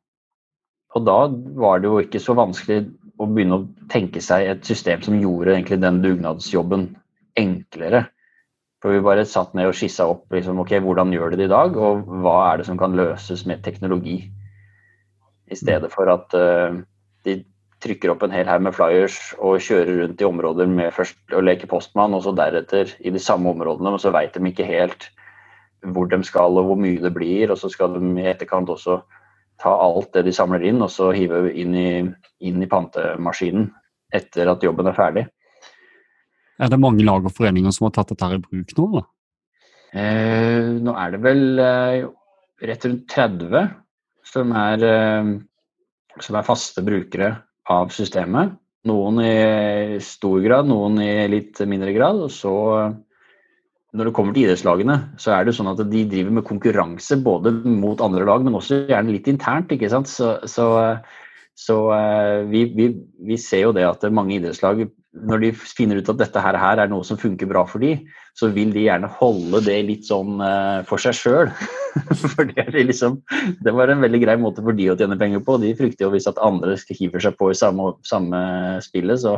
Og 0.97 1.05
da 1.05 1.19
var 1.61 1.79
det 1.79 1.91
jo 1.91 2.01
ikke 2.01 2.19
så 2.19 2.33
vanskelig 2.35 2.81
å 3.21 3.27
begynne 3.29 3.59
å 3.59 3.67
tenke 3.91 4.23
seg 4.23 4.47
et 4.49 4.65
system 4.67 5.03
som 5.05 5.19
gjorde 5.19 5.53
egentlig 5.53 5.77
den 5.83 6.01
dugnadsjobben 6.03 6.89
enklere. 7.37 8.07
For 8.81 8.95
vi 8.95 9.03
bare 9.05 9.27
satt 9.29 9.53
ned 9.53 9.69
og 9.69 9.77
skissa 9.77 10.07
opp 10.09 10.33
liksom, 10.33 10.59
ok, 10.63 10.79
hvordan 10.81 11.13
gjør 11.13 11.33
de 11.35 11.43
det 11.43 11.47
i 11.51 11.53
dag, 11.53 11.77
og 11.77 12.07
hva 12.23 12.37
er 12.47 12.61
det 12.61 12.67
som 12.67 12.79
kan 12.81 12.97
løses 12.97 13.45
med 13.45 13.61
teknologi. 13.61 14.23
I 15.51 15.57
stedet 15.59 15.91
for 15.93 16.09
at 16.09 16.33
uh, 16.33 16.81
de 17.27 17.43
trykker 17.81 18.13
opp 18.13 18.23
en 18.25 18.33
hel 18.33 18.49
haug 18.49 18.61
med 18.65 18.75
flyers 18.77 19.17
og 19.39 19.61
kjører 19.63 20.03
rundt 20.03 20.21
i 20.21 20.27
områder 20.27 20.69
med 20.69 20.93
først 20.95 21.35
å 21.35 21.41
leke 21.43 21.69
postmann, 21.69 22.13
og 22.17 22.23
så 22.25 22.33
deretter 22.37 22.93
i 23.01 23.13
de 23.13 23.21
samme 23.21 23.49
områdene, 23.51 23.93
men 23.93 24.01
så 24.01 24.13
veit 24.13 24.37
de 24.37 24.51
ikke 24.51 24.67
helt 24.69 25.09
hvor 25.81 26.09
de 26.11 26.21
skal 26.25 26.59
og 26.61 26.69
hvor 26.69 26.79
mye 26.79 27.01
det 27.01 27.13
blir. 27.15 27.51
Og 27.51 27.57
så 27.57 27.71
skal 27.73 27.95
de 27.95 28.01
i 28.21 28.29
etterkant 28.29 28.69
også 28.69 28.99
ta 29.61 29.73
alt 29.73 30.11
det 30.15 30.25
de 30.27 30.33
samler 30.35 30.65
inn, 30.69 30.81
og 30.81 30.91
så 30.93 31.11
hive 31.15 31.47
inn 31.57 31.77
i, 31.77 31.91
inn 32.45 32.61
i 32.61 32.69
pantemaskinen 32.69 33.69
etter 34.13 34.49
at 34.51 34.63
jobben 34.65 34.89
er 34.89 34.97
ferdig. 34.97 35.27
Er 36.61 36.69
det 36.69 36.81
mange 36.81 37.05
lag 37.05 37.25
og 37.25 37.33
foreninger 37.33 37.73
som 37.73 37.87
har 37.87 37.95
tatt 37.95 38.11
dette 38.13 38.35
i 38.37 38.41
bruk 38.41 38.73
nå? 38.77 38.87
Da? 38.97 39.05
Eh, 39.97 40.67
nå 40.81 40.93
er 40.95 41.15
det 41.15 41.21
vel 41.23 41.61
eh, 41.61 42.03
rett 42.69 42.85
rundt 42.85 43.07
30 43.09 43.71
som 44.31 44.51
er, 44.55 44.85
eh, 44.85 45.31
som 46.21 46.37
er 46.37 46.45
faste 46.47 46.83
brukere 46.85 47.31
av 47.69 47.91
systemet. 47.93 48.57
Noen 48.89 49.19
i 49.21 49.99
stor 50.01 50.39
grad, 50.41 50.69
noen 50.69 50.97
i 51.03 51.27
litt 51.29 51.59
mindre 51.69 51.93
grad. 51.93 52.21
Og 52.25 52.31
så, 52.33 52.53
når 53.93 54.09
det 54.09 54.13
kommer 54.17 54.33
til 54.33 54.47
idrettslagene, 54.47 54.97
så 55.21 55.35
er 55.35 55.43
det 55.43 55.53
jo 55.53 55.59
sånn 55.59 55.73
at 55.73 55.83
de 55.91 56.05
driver 56.09 56.37
med 56.39 56.47
konkurranse 56.47 57.19
både 57.21 57.53
mot 57.65 58.01
andre 58.01 58.25
lag, 58.27 58.45
men 58.45 58.57
også 58.57 58.85
gjerne 58.89 59.13
litt 59.13 59.29
internt. 59.29 59.73
ikke 59.73 59.91
sant? 59.93 60.09
Så, 60.09 60.33
så, 60.49 60.67
så 61.57 61.77
eh, 61.97 62.39
vi, 62.49 62.65
vi, 62.77 62.89
vi, 63.29 63.37
ser 63.37 63.67
jo 63.67 63.75
det 63.77 63.85
at 63.85 64.07
mange 64.09 64.39
idrettslag 64.39 64.87
når 65.11 65.41
de 65.43 65.49
finner 65.59 65.99
ut 65.99 66.09
at 66.13 66.19
dette 66.21 66.41
her, 66.41 66.57
er 66.79 66.89
noe 66.89 67.03
som 67.03 67.19
funker 67.19 67.49
bra 67.49 67.65
for 67.67 67.83
de, 67.83 67.97
så 68.37 68.47
vil 68.55 68.71
de 68.71 68.85
gjerne 68.85 69.09
holde 69.19 69.59
det 69.65 69.75
litt 69.87 70.07
sånn 70.07 70.39
uh, 70.39 70.87
for 70.87 71.03
seg 71.03 71.17
sjøl. 71.17 71.51
for 72.21 72.47
det, 72.47 72.69
liksom, 72.87 73.17
det, 73.59 73.73
var 73.75 73.91
en 73.91 74.03
veldig 74.05 74.21
grei 74.23 74.37
måte 74.39 74.63
for 74.63 74.77
de 74.77 74.87
å 74.93 74.95
tjene 74.99 75.19
penger 75.19 75.43
på. 75.43 75.57
De 75.59 75.73
frykter 75.75 76.07
jo 76.07 76.13
hvis 76.15 76.29
at 76.31 76.39
andre 76.43 76.77
hiver 76.95 77.23
seg 77.27 77.35
på 77.39 77.51
i 77.51 77.59
samme, 77.59 77.91
samme 78.07 78.41
spillet, 78.85 79.19
så, 79.25 79.35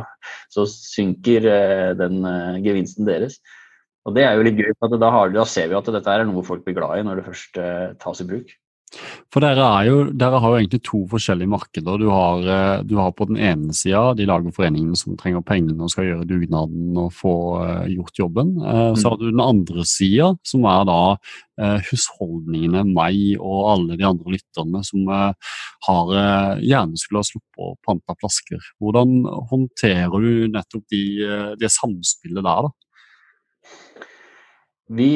så 0.54 0.66
synker 0.70 1.50
uh, 1.50 1.90
den 1.98 2.22
uh, 2.22 2.62
gevinsten 2.62 3.10
deres. 3.10 3.40
Og 4.06 4.14
det 4.14 4.28
er 4.28 4.36
jo 4.36 4.46
litt 4.46 4.60
gøy, 4.60 4.70
for 4.78 4.94
da, 4.94 5.10
har, 5.10 5.34
da, 5.34 5.46
ser 5.48 5.72
vi 5.72 5.78
at 5.78 5.90
dette 5.90 6.12
er 6.12 6.26
noe 6.28 6.46
folk 6.46 6.62
blir 6.62 6.76
glad 6.76 7.00
i 7.00 7.06
når 7.06 7.18
det 7.18 7.30
først 7.32 7.58
tas 8.02 8.20
i 8.20 8.26
bruk. 8.28 8.52
For 9.32 9.42
dere, 9.42 9.66
jo, 9.88 9.94
dere, 10.14 10.38
har 10.38 10.52
jo 10.52 10.58
egentlig 10.60 10.80
to 10.86 11.00
forskjellige 11.10 11.50
markeder. 11.50 11.98
Du 11.98 12.06
har, 12.12 12.44
eh, 12.46 12.82
du 12.86 12.94
har 13.00 13.10
på 13.16 13.26
den 13.26 13.40
ene 13.42 13.74
sida 13.74 14.12
de 14.14 14.26
lag 14.28 14.46
og 14.46 14.54
foreningene 14.54 14.98
som 14.98 15.16
trenger 15.18 15.42
pengene 15.46 15.82
og 15.82 15.90
skal 15.90 16.06
gjøre 16.06 16.28
dugnaden 16.30 16.94
og 17.02 17.10
få 17.16 17.34
uh, 17.58 17.88
gjort 17.90 18.20
jobben. 18.20 18.52
Mm. 18.60 18.94
Så 19.00 19.10
har 19.10 19.18
du 19.18 19.26
den 19.26 19.42
andre 19.42 19.86
sida, 19.88 20.30
som 20.46 20.68
er 20.70 20.86
da 20.88 21.00
husholdningene, 21.86 22.80
meg 22.90 23.36
og 23.38 23.68
alle 23.70 23.98
de 23.98 24.06
andre 24.06 24.32
lytterne 24.34 24.80
som 24.82 25.04
har 25.06 26.08
gjerne 26.58 26.98
skulle 26.98 27.20
ha 27.22 27.28
sluppet 27.28 27.62
å 27.62 27.76
pante 27.86 28.16
flasker. 28.18 28.64
Hvordan 28.82 29.20
håndterer 29.52 30.24
du 30.24 30.50
nettopp 30.50 30.82
de, 30.90 31.04
det 31.60 31.70
samspillet 31.70 32.42
der, 32.42 32.66
da? 32.66 32.74
Vi 34.98 35.12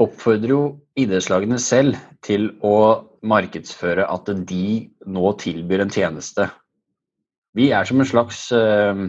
oppfordrer 0.00 0.50
jo 0.50 0.62
idrettslagene 0.98 1.58
selv 1.62 1.98
til 2.24 2.50
å 2.66 2.76
markedsføre 3.24 4.06
at 4.10 4.30
de 4.48 4.66
nå 5.06 5.34
tilbyr 5.40 5.84
en 5.84 5.92
tjeneste. 5.94 6.48
Vi 7.54 7.70
er 7.74 7.86
som 7.86 8.02
en 8.02 8.08
slags 8.08 8.40
uh, 8.52 9.04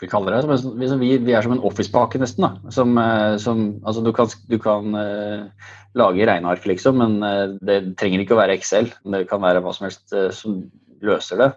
vi 0.00 0.08
kaller 0.10 0.36
det 0.36 0.58
vi, 1.00 1.16
vi 1.18 1.34
er 1.34 1.42
som 1.42 1.56
en 1.56 1.64
office-pake 1.66 2.20
nesten. 2.22 2.46
da. 2.46 2.72
Som, 2.74 2.94
uh, 3.00 3.34
som, 3.42 3.66
altså 3.82 4.04
du 4.06 4.12
kan, 4.14 4.30
du 4.46 4.58
kan 4.62 4.94
uh, 4.94 5.72
lage 5.98 6.28
regneark, 6.28 6.66
liksom, 6.68 7.02
men 7.02 7.58
det 7.64 7.96
trenger 7.98 8.22
ikke 8.22 8.36
å 8.36 8.42
være 8.42 8.58
Excel. 8.58 8.92
Det 9.02 9.24
kan 9.30 9.42
være 9.42 9.64
hva 9.64 9.72
som 9.74 9.88
helst 9.88 10.14
som 10.36 10.60
løser 11.02 11.40
det. 11.40 11.50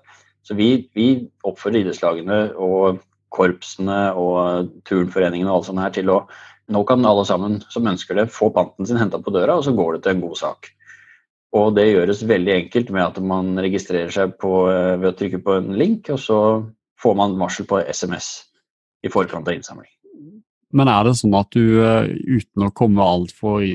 Så 0.47 0.55
vi, 0.55 0.87
vi 0.95 1.09
oppfordrer 1.45 1.83
idrettslagene 1.83 2.39
og 2.57 3.03
korpsene 3.29 3.99
og 4.17 4.71
turnforeningene 4.89 5.51
og 5.51 5.59
alt 5.59 5.67
sånt 5.67 5.83
her 5.83 5.93
til 5.93 6.09
å 6.09 6.23
nå 6.69 6.83
kan 6.87 7.05
alle 7.05 7.25
sammen 7.27 7.59
som 7.73 7.87
ønsker 7.89 8.17
det, 8.19 8.29
få 8.33 8.51
panten 8.55 8.87
sin 8.87 8.99
henta 9.01 9.19
på 9.21 9.33
døra, 9.33 9.57
og 9.57 9.65
så 9.65 9.73
går 9.75 9.97
det 9.97 10.03
til 10.05 10.15
en 10.15 10.25
god 10.27 10.39
sak. 10.39 10.71
Og 11.57 11.71
det 11.73 11.87
gjøres 11.89 12.25
veldig 12.29 12.55
enkelt 12.55 12.91
med 12.93 13.05
at 13.07 13.21
man 13.25 13.55
registrerer 13.57 14.11
seg 14.13 14.35
på, 14.41 14.69
eh, 14.69 14.97
ved 15.01 15.11
å 15.11 15.17
trykke 15.17 15.41
på 15.45 15.55
en 15.57 15.71
link, 15.77 16.11
og 16.13 16.19
så 16.21 16.41
får 17.01 17.15
man 17.17 17.39
varsel 17.39 17.65
på 17.65 17.81
SMS 17.87 18.27
i 19.01 19.09
forkant 19.09 19.47
av 19.47 19.57
innsamling. 19.57 19.89
Men 20.69 20.91
er 20.91 21.07
det 21.07 21.15
sånn 21.17 21.33
at 21.33 21.49
du, 21.49 21.81
eh, 21.81 22.11
uten 22.37 22.67
å 22.67 22.73
komme 22.77 23.01
altfor 23.01 23.65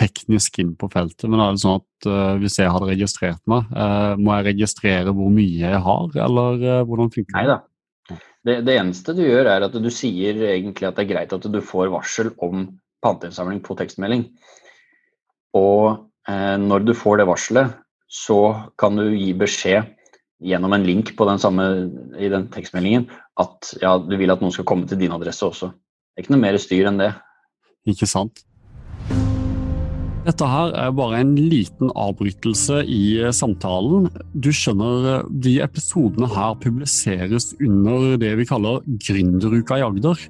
teknisk 0.00 0.58
inn 0.58 0.74
på 0.74 0.90
feltet, 0.90 1.28
men 1.30 1.38
er 1.38 1.54
det 1.54 1.62
sånn 1.62 1.78
at 1.78 2.08
uh, 2.10 2.34
hvis 2.42 2.58
jeg 2.58 2.72
hadde 2.74 2.90
registrert 2.90 3.42
meg, 3.46 3.70
må 4.18 4.34
jeg 4.34 4.48
registrere 4.50 5.14
hvor 5.14 5.30
mye 5.30 5.62
jeg 5.62 5.84
har, 5.86 6.10
eller 6.26 6.82
hvordan 6.82 7.14
funker 7.14 7.30
det? 7.30 7.38
Nei 7.38 7.46
da. 7.52 7.60
Det, 8.44 8.58
det, 8.66 8.76
eneste 8.76 9.14
du 9.16 9.22
gjør, 9.24 9.48
er 9.48 9.64
at 9.64 9.76
du 9.80 9.90
sier 9.92 10.36
egentlig 10.50 10.88
at 10.88 10.98
det 10.98 11.06
er 11.06 11.12
greit 11.14 11.32
at 11.32 11.46
du 11.48 11.60
får 11.64 11.92
varsel 11.92 12.32
om 12.44 12.66
panteinnsamling 13.04 13.62
på 13.64 13.76
tekstmelding. 13.78 14.26
Og 15.56 16.04
eh, 16.28 16.56
når 16.60 16.84
du 16.84 16.92
får 16.96 17.20
det 17.20 17.28
varselet, 17.30 17.76
så 18.10 18.70
kan 18.80 19.00
du 19.00 19.08
gi 19.14 19.32
beskjed 19.38 19.88
gjennom 20.44 20.74
en 20.76 20.84
link 20.84 21.14
på 21.16 21.26
den 21.28 21.40
samme, 21.40 21.64
i 22.20 22.28
den 22.28 22.50
tekstmeldingen 22.52 23.08
at 23.40 23.72
ja, 23.80 23.96
du 23.98 24.12
vil 24.20 24.32
at 24.34 24.42
noen 24.44 24.52
skal 24.54 24.66
komme 24.68 24.88
til 24.90 25.00
din 25.00 25.14
adresse 25.14 25.46
også. 25.46 25.70
Det 25.72 26.20
er 26.20 26.26
ikke 26.26 26.34
noe 26.36 26.44
mer 26.44 26.58
styr 26.60 26.90
enn 26.90 27.00
det. 27.00 27.10
Ikke 27.90 28.08
sant. 28.08 28.44
Dette 30.24 30.46
her 30.48 30.70
er 30.80 30.92
bare 30.96 31.18
en 31.20 31.34
liten 31.36 31.90
avbrytelse 32.00 32.78
i 32.88 33.00
eh, 33.20 33.32
samtalen. 33.36 34.06
Du 34.32 34.48
skjønner, 34.56 35.08
eh, 35.10 35.26
de 35.44 35.58
episodene 35.60 36.30
her 36.32 36.54
publiseres 36.62 37.50
under 37.60 38.16
det 38.22 38.30
vi 38.40 38.46
kaller 38.48 38.80
Gründeruka 39.04 39.76
i 39.82 39.84
Agder. 39.84 40.22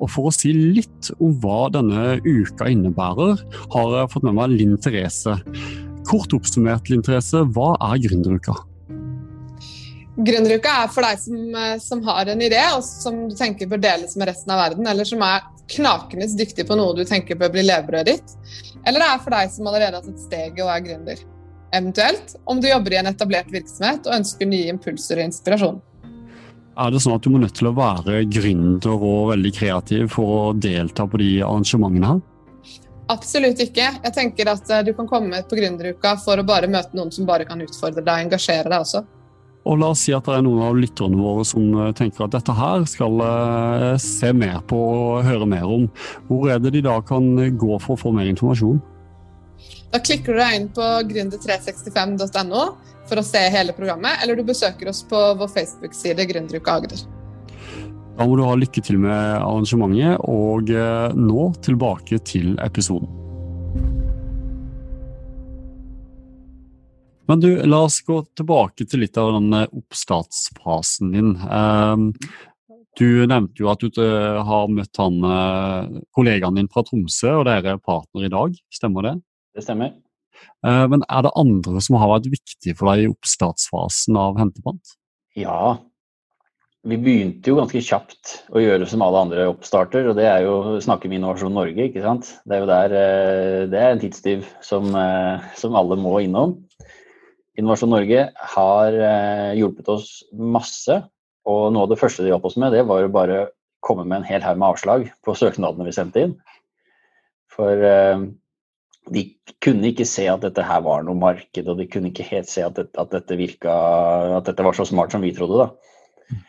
Og 0.00 0.10
for 0.10 0.26
å 0.26 0.34
si 0.34 0.50
litt 0.50 1.12
om 1.20 1.36
hva 1.44 1.68
denne 1.76 2.16
uka 2.26 2.72
innebærer, 2.72 3.44
har 3.76 3.98
jeg 4.00 4.14
fått 4.16 4.26
med 4.26 4.34
meg 4.40 4.56
Linn 4.56 4.74
Therese. 4.82 5.38
Kort 6.10 6.34
oppsummert, 6.34 6.90
Linn 6.90 7.06
Therese, 7.06 7.46
hva 7.54 7.76
er 7.92 8.02
Gründeruka? 8.02 8.58
Gründeruka 10.26 10.74
er 10.82 10.90
for 10.90 11.06
deg 11.06 11.22
som, 11.22 11.38
eh, 11.54 11.78
som, 11.86 12.02
har 12.02 12.34
en 12.34 12.42
idé 12.42 12.62
og 12.72 12.82
som 12.82 13.28
du 13.30 13.38
tenker 13.38 13.70
bør 13.70 13.82
deles 13.84 14.18
med 14.18 14.32
resten 14.32 14.50
av 14.50 14.64
verden, 14.64 14.90
eller 14.90 15.06
som 15.06 15.22
er 15.22 15.46
knakende 15.72 16.28
dyktig 16.38 16.66
på 16.68 16.76
noe 16.78 16.94
du 16.96 17.04
tenker 17.06 17.38
bør 17.38 17.52
bli 17.54 17.64
levebrødet 17.66 18.12
ditt. 18.12 18.36
Eller 18.86 19.02
det 19.02 19.08
er 19.08 19.24
for 19.24 19.34
deg 19.34 19.50
som 19.54 19.66
allerede 19.66 19.98
har 19.98 20.06
tatt 20.06 20.22
steget 20.22 20.62
og 20.62 20.70
er 20.72 20.84
gründer. 20.84 21.24
Eventuelt 21.74 22.36
om 22.44 22.60
du 22.62 22.68
jobber 22.70 22.94
i 22.94 23.00
en 23.00 23.10
etablert 23.10 23.50
virksomhet 23.52 24.06
og 24.06 24.20
ønsker 24.20 24.48
nye 24.48 24.70
impulser 24.72 25.20
og 25.20 25.30
inspirasjon. 25.30 25.82
Er 26.76 26.92
det 26.92 27.00
sånn 27.02 27.16
at 27.16 27.24
du 27.24 27.32
må 27.32 27.40
nødt 27.40 27.56
til 27.56 27.70
å 27.70 27.76
være 27.76 28.22
gründer 28.28 28.94
og 28.96 29.30
veldig 29.32 29.52
kreativ 29.56 30.10
for 30.12 30.32
å 30.36 30.56
delta 30.56 31.06
på 31.08 31.20
de 31.22 31.30
arrangementene 31.40 32.10
her? 32.12 32.24
Absolutt 33.12 33.60
ikke. 33.62 33.86
Jeg 34.02 34.14
tenker 34.14 34.50
at 34.50 34.70
eh, 34.70 34.82
du 34.86 34.92
kan 34.96 35.06
komme 35.08 35.38
på 35.46 35.58
gründeruka 35.58 36.16
for 36.18 36.42
å 36.42 36.46
bare 36.46 36.70
møte 36.70 36.96
noen 36.98 37.12
som 37.14 37.28
bare 37.28 37.46
kan 37.46 37.62
utfordre 37.62 38.02
deg 38.02 38.10
og 38.12 38.26
engasjere 38.26 38.72
deg 38.72 38.82
også. 38.82 39.04
Og 39.66 39.80
la 39.80 39.90
oss 39.90 40.04
si 40.06 40.14
at 40.14 40.26
det 40.28 40.36
er 40.36 40.44
noen 40.46 40.62
av 40.62 40.76
lytterne 40.78 41.18
våre 41.18 41.44
som 41.46 41.64
eh, 41.74 41.92
tenker 41.98 42.26
at 42.26 42.36
dette 42.36 42.54
her 42.54 42.84
skal 42.86 43.18
uh, 43.18 43.94
se 44.02 44.30
mer 44.36 44.60
på 44.70 44.78
og 44.78 45.26
høre 45.26 45.48
mer 45.50 45.66
om. 45.66 45.88
Hvor 46.28 46.52
er 46.54 46.62
det 46.62 46.76
de 46.76 46.84
da 46.86 47.00
kan 47.06 47.32
gå 47.34 47.80
for 47.82 47.96
å 47.96 48.00
få 48.04 48.14
mer 48.14 48.30
informasjon? 48.30 48.78
Da 49.90 50.02
klikker 50.02 50.36
du 50.36 50.42
deg 50.42 50.58
inn 50.60 50.70
på 50.76 50.86
gründer365.no 51.10 52.62
for 53.06 53.22
å 53.22 53.26
se 53.26 53.42
hele 53.54 53.74
programmet, 53.74 54.22
eller 54.22 54.38
du 54.38 54.46
besøker 54.46 54.90
oss 54.90 55.02
på 55.06 55.18
vår 55.38 55.50
Facebook-side 55.54 56.26
Gründeruka 56.30 56.78
Agder. 56.78 57.04
Da 58.16 58.26
må 58.26 58.38
du 58.38 58.42
ha 58.46 58.56
lykke 58.58 58.82
til 58.82 58.98
med 59.02 59.14
arrangementet, 59.36 60.18
og 60.26 60.72
nå 61.14 61.46
tilbake 61.62 62.18
til 62.26 62.56
episoden. 62.64 63.25
Men 67.26 67.40
du, 67.42 67.48
la 67.66 67.82
oss 67.88 68.00
gå 68.06 68.20
tilbake 68.38 68.86
til 68.86 69.02
litt 69.02 69.16
av 69.18 69.32
den 69.34 69.54
oppstartsfasen 69.66 71.10
din. 71.14 71.32
Um, 71.46 72.12
du 72.96 73.26
nevnte 73.28 73.60
jo 73.60 73.68
at 73.68 73.82
du 73.82 74.00
eh, 74.00 74.42
har 74.48 74.70
møtt 74.72 75.00
han 75.00 75.20
eh, 75.28 75.96
kollegaen 76.16 76.56
din 76.56 76.70
fra 76.72 76.84
Tromsø, 76.86 77.34
og 77.42 77.44
dere 77.48 77.74
er 77.74 77.82
partner 77.82 78.24
i 78.24 78.32
dag. 78.32 78.54
Stemmer 78.72 79.04
det? 79.04 79.16
Det 79.56 79.64
stemmer. 79.66 79.92
Eh, 80.64 80.84
men 80.92 81.04
er 81.04 81.26
det 81.26 81.34
andre 81.36 81.82
som 81.84 81.98
har 82.00 82.14
vært 82.14 82.30
viktige 82.32 82.76
for 82.78 82.92
deg 82.92 83.04
i 83.04 83.10
oppstartsfasen 83.12 84.16
av 84.20 84.40
Hentepant? 84.40 84.96
Ja, 85.36 85.76
vi 86.88 86.96
begynte 87.02 87.52
jo 87.52 87.58
ganske 87.58 87.82
kjapt 87.84 88.38
å 88.56 88.62
gjøre 88.64 88.88
som 88.88 89.04
alle 89.04 89.26
andre 89.26 89.50
oppstarter, 89.50 90.08
og 90.08 90.16
det 90.16 90.30
er 90.30 90.46
jo 90.46 90.78
snakke 90.80 91.10
med 91.10 91.20
Innovasjon 91.20 91.52
Norge, 91.52 91.90
ikke 91.90 92.04
sant. 92.04 92.30
Det 92.48 92.56
er 92.56 92.64
jo 92.64 92.70
der 92.70 92.96
Det 93.74 93.82
er 93.82 93.90
en 93.90 94.00
tidstyv 94.00 94.48
som, 94.64 94.88
som 95.58 95.76
alle 95.76 96.00
må 96.00 96.16
innom. 96.24 96.62
Innovasjon 97.56 97.92
Norge 97.92 98.22
har 98.54 98.96
hjulpet 99.56 99.88
oss 99.88 100.08
masse 100.36 100.98
og 101.46 101.68
noe 101.72 101.86
av 101.86 101.92
det 101.92 102.00
første 102.00 102.24
de 102.24 102.32
hjalp 102.32 102.48
oss 102.48 102.58
med, 102.58 102.74
det 102.74 102.82
var 102.88 103.06
å 103.06 103.12
bare 103.12 103.38
komme 103.86 104.06
med 104.06 104.20
en 104.20 104.26
hel 104.26 104.42
haug 104.42 104.58
med 104.58 104.72
avslag 104.72 105.06
på 105.24 105.34
søknadene 105.38 105.86
vi 105.86 105.94
sendte 105.94 106.24
inn. 106.26 106.34
For 107.54 107.86
uh, 107.86 108.24
de 109.14 109.22
kunne 109.62 109.92
ikke 109.92 110.08
se 110.08 110.26
at 110.30 110.42
dette 110.42 110.64
her 110.66 110.82
var 110.84 111.06
noe 111.06 111.18
marked, 111.18 111.62
og 111.70 111.78
de 111.78 111.86
kunne 111.90 112.10
ikke 112.10 112.26
helt 112.26 112.50
se 112.50 112.64
at, 112.66 112.74
dette, 112.78 112.98
at, 112.98 113.12
dette 113.14 113.38
virka 113.38 113.74
At 114.40 114.48
dette 114.50 114.66
var 114.66 114.76
så 114.76 114.88
smart 114.88 115.14
som 115.14 115.22
vi 115.22 115.34
trodde, 115.36 115.62
da. 115.62 116.40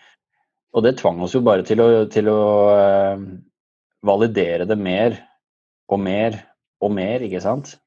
Og 0.75 0.83
det 0.85 0.97
tvang 0.99 1.21
oss 1.25 1.33
jo 1.37 1.43
bare 1.45 1.65
til 1.65 1.81
å, 1.81 1.87
til 2.11 2.29
å 2.33 2.41
uh, 2.73 3.21
validere 4.05 4.65
det 4.69 4.77
mer 4.81 5.21
og 5.87 6.01
mer 6.01 6.41
og 6.83 6.91
mer, 6.93 7.23
ikke 7.25 7.41
sant? 7.41 7.77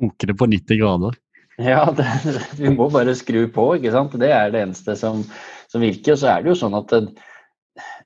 Koke 0.00 0.30
det 0.30 0.38
på 0.38 0.48
90 0.50 0.78
grader? 0.80 1.18
Ja, 1.60 1.84
det, 1.96 2.06
vi 2.60 2.72
må 2.72 2.88
bare 2.92 3.16
skru 3.18 3.44
på, 3.52 3.66
ikke 3.76 3.92
sant. 3.94 4.16
Det 4.20 4.30
er 4.32 4.54
det 4.54 4.64
eneste 4.66 4.96
som, 4.98 5.24
som 5.72 5.84
virker. 5.84 6.16
Så 6.16 6.30
er 6.32 6.44
det 6.44 6.52
jo 6.54 6.60
sånn 6.64 6.78
at 6.78 6.94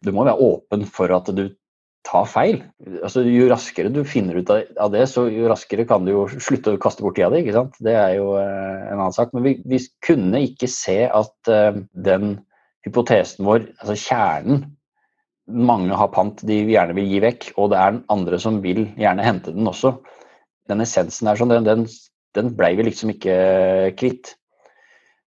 du 0.02 0.12
må 0.14 0.26
være 0.26 0.42
åpen 0.42 0.86
for 0.90 1.12
at 1.14 1.30
du 1.34 1.48
tar 2.06 2.26
feil. 2.30 2.60
Altså, 3.02 3.24
jo 3.26 3.48
raskere 3.50 3.90
du 3.92 4.02
finner 4.06 4.38
ut 4.38 4.50
av 4.52 4.92
det, 4.94 5.06
så 5.10 5.26
jo 5.32 5.48
raskere 5.50 5.86
kan 5.88 6.06
du 6.06 6.12
jo 6.12 6.24
slutte 6.36 6.76
å 6.76 6.80
kaste 6.82 7.04
bort 7.04 7.18
tida 7.18 7.32
di. 7.32 7.42
ikke 7.42 7.56
sant? 7.56 7.78
Det 7.82 7.96
er 7.98 8.16
jo 8.18 8.32
uh, 8.36 8.86
en 8.92 9.00
annen 9.00 9.16
sak. 9.16 9.34
Men 9.34 9.46
vi, 9.46 9.56
vi 9.66 9.80
kunne 10.06 10.42
ikke 10.46 10.70
se 10.70 11.00
at 11.08 11.50
uh, 11.50 11.78
den 12.06 12.38
hypotesen 12.86 13.46
vår, 13.46 13.70
altså 13.82 13.98
kjernen 13.98 14.66
Mange 15.46 15.94
har 15.94 16.08
pant 16.10 16.40
de 16.42 16.56
gjerne 16.66 16.96
vil 16.96 17.04
gi 17.06 17.20
vekk, 17.22 17.44
og 17.54 17.68
det 17.70 17.76
er 17.78 17.98
andre 18.10 18.38
som 18.42 18.56
vil 18.64 18.80
gjerne 18.98 19.22
hente 19.22 19.52
den 19.54 19.68
også. 19.70 19.92
Den 20.66 20.82
essensen 20.82 21.30
er 21.30 21.38
sånn, 21.38 21.52
den, 21.52 21.68
den, 21.68 21.84
den 22.36 22.54
blei 22.56 22.74
vi 22.78 22.86
liksom 22.86 23.12
ikke 23.14 23.36
kvitt. 23.98 24.34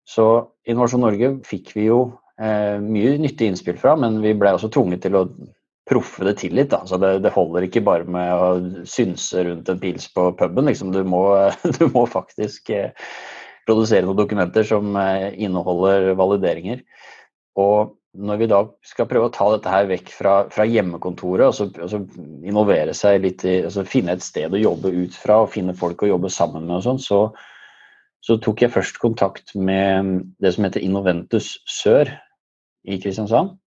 Så 0.10 0.26
Innovasjon 0.70 1.04
Norge 1.06 1.34
fikk 1.46 1.74
vi 1.76 1.90
jo 1.90 2.02
eh, 2.42 2.78
mye 2.82 3.18
nyttig 3.22 3.50
innspill 3.52 3.78
fra, 3.82 3.96
men 4.00 4.22
vi 4.24 4.34
ble 4.38 4.56
også 4.56 4.72
tvunget 4.74 5.04
til 5.06 5.18
å 5.20 5.28
proffe 5.90 6.26
det 6.28 6.36
til 6.42 6.56
litt. 6.58 6.72
Da. 6.74 6.84
Så 6.88 7.00
det, 7.02 7.16
det, 7.26 7.34
holder 7.34 7.66
ikke 7.66 7.84
bare 7.86 8.08
med 8.10 8.30
å 8.34 8.50
synse 8.90 9.44
rundt 9.46 9.70
en 9.72 9.82
pils 9.82 10.08
på 10.14 10.30
puben. 10.40 10.70
Liksom. 10.70 10.94
Du, 10.96 11.02
må, 11.08 11.24
du, 11.78 11.86
må, 11.94 12.06
faktisk 12.10 12.72
eh, 12.76 12.92
produsere 13.70 14.06
noen 14.06 14.22
dokumenter 14.22 14.66
som 14.68 14.98
eh, 15.00 15.30
inneholder 15.42 16.12
valideringer. 16.20 16.84
Og 17.60 17.96
når 18.18 18.40
vi 18.42 18.48
da 18.50 18.64
skal 18.86 19.08
prøve 19.10 19.30
å 19.30 19.34
ta 19.34 19.46
dette 19.54 19.72
her 19.72 19.86
vekk 19.90 20.10
fra, 20.16 20.34
fra 20.50 20.66
hjemmekontoret, 20.66 21.46
og 21.46 21.54
så, 21.56 21.68
og 21.78 21.92
så, 21.92 22.02
involvere 22.48 22.96
seg 22.98 23.22
litt 23.26 23.46
i 23.46 23.60
altså 23.68 23.86
Finne 23.86 24.16
et 24.18 24.26
sted 24.26 24.54
å 24.54 24.62
jobbe 24.62 24.92
ut 24.96 25.16
fra 25.16 25.44
og 25.44 25.54
finne 25.54 25.78
folk 25.78 26.02
å 26.04 26.10
jobbe 26.10 26.32
sammen 26.34 26.66
med 26.66 26.80
og 26.80 26.86
sånn, 26.88 27.02
så, 27.04 27.22
så 28.26 28.40
tok 28.42 28.66
jeg 28.66 28.74
først 28.74 29.00
kontakt 29.02 29.54
med 29.56 30.34
det 30.42 30.56
som 30.56 30.66
heter 30.66 30.84
Innoventus 30.84 31.58
Sør 31.70 32.10
i 32.90 32.98
Kristiansand. 33.02 33.58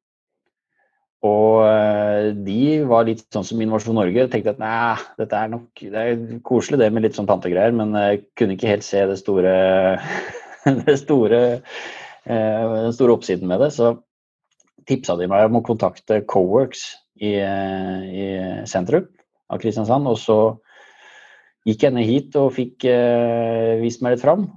Og 1.22 1.62
eh, 1.62 2.32
de 2.34 2.82
var 2.90 3.06
litt 3.06 3.28
sånn 3.30 3.46
som 3.46 3.60
Innovasjon 3.62 3.94
Norge. 3.94 4.26
Tenkte 4.30 4.56
at 4.56 4.62
nei, 4.62 4.96
dette 5.20 5.38
er 5.38 5.52
nok 5.52 5.82
det 5.94 6.00
er 6.00 6.22
koselig 6.42 6.80
det 6.82 6.88
med 6.90 7.06
litt 7.06 7.14
sånn 7.14 7.30
pantegreier, 7.30 7.74
men 7.78 7.94
jeg 7.94 8.24
kunne 8.38 8.56
ikke 8.56 8.72
helt 8.72 8.86
se 8.86 9.04
det 9.06 9.20
store, 9.20 9.52
det 10.82 10.96
store 10.98 11.42
eh, 12.26 12.72
den 12.88 12.96
store 12.96 13.14
oppsiden 13.14 13.46
med 13.46 13.62
det. 13.62 13.70
Så 13.76 13.94
tipsa 14.88 15.16
de 15.18 15.28
meg 15.30 15.48
om 15.48 15.60
å 15.60 15.64
kontakte 15.66 16.22
Coworks 16.28 16.84
i, 17.22 17.36
i 17.38 18.26
sentrum 18.68 19.08
av 19.52 19.60
Kristiansand. 19.62 20.08
Og 20.10 20.18
så 20.20 20.38
gikk 21.68 21.86
jeg 21.86 21.96
ned 21.96 22.08
hit 22.08 22.38
og 22.40 22.52
fikk 22.56 22.88
eh, 22.90 23.78
vist 23.82 24.02
meg 24.02 24.16
litt 24.16 24.24
fram. 24.24 24.48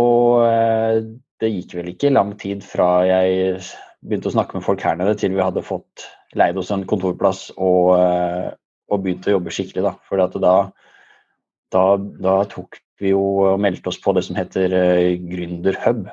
Og 0.00 0.42
eh, 0.46 0.98
det 1.42 1.50
gikk 1.52 1.76
vel 1.78 1.92
ikke 1.92 2.12
lang 2.14 2.34
tid 2.40 2.64
fra 2.66 3.02
jeg 3.06 3.58
begynte 4.02 4.30
å 4.30 4.34
snakke 4.34 4.58
med 4.58 4.66
folk 4.66 4.82
her 4.82 4.98
nede, 4.98 5.14
til 5.18 5.34
vi 5.36 5.44
hadde 5.44 5.64
fått 5.66 6.06
leid 6.38 6.58
oss 6.58 6.72
en 6.74 6.86
kontorplass 6.88 7.50
og, 7.56 7.92
eh, 7.98 8.48
og 8.90 9.04
begynte 9.04 9.30
å 9.30 9.36
jobbe 9.36 9.52
skikkelig. 9.54 9.84
Da. 9.86 9.94
For 10.08 10.22
da, 10.22 10.54
da, 11.74 11.84
da, 11.98 12.36
tok 12.50 12.80
vi 13.02 13.12
jo 13.12 13.22
og 13.44 13.62
meldte 13.62 13.92
oss 13.92 14.00
på 14.02 14.14
det 14.16 14.24
som 14.26 14.38
heter 14.38 14.74
eh, 14.78 15.20
Gründerhub. 15.22 16.08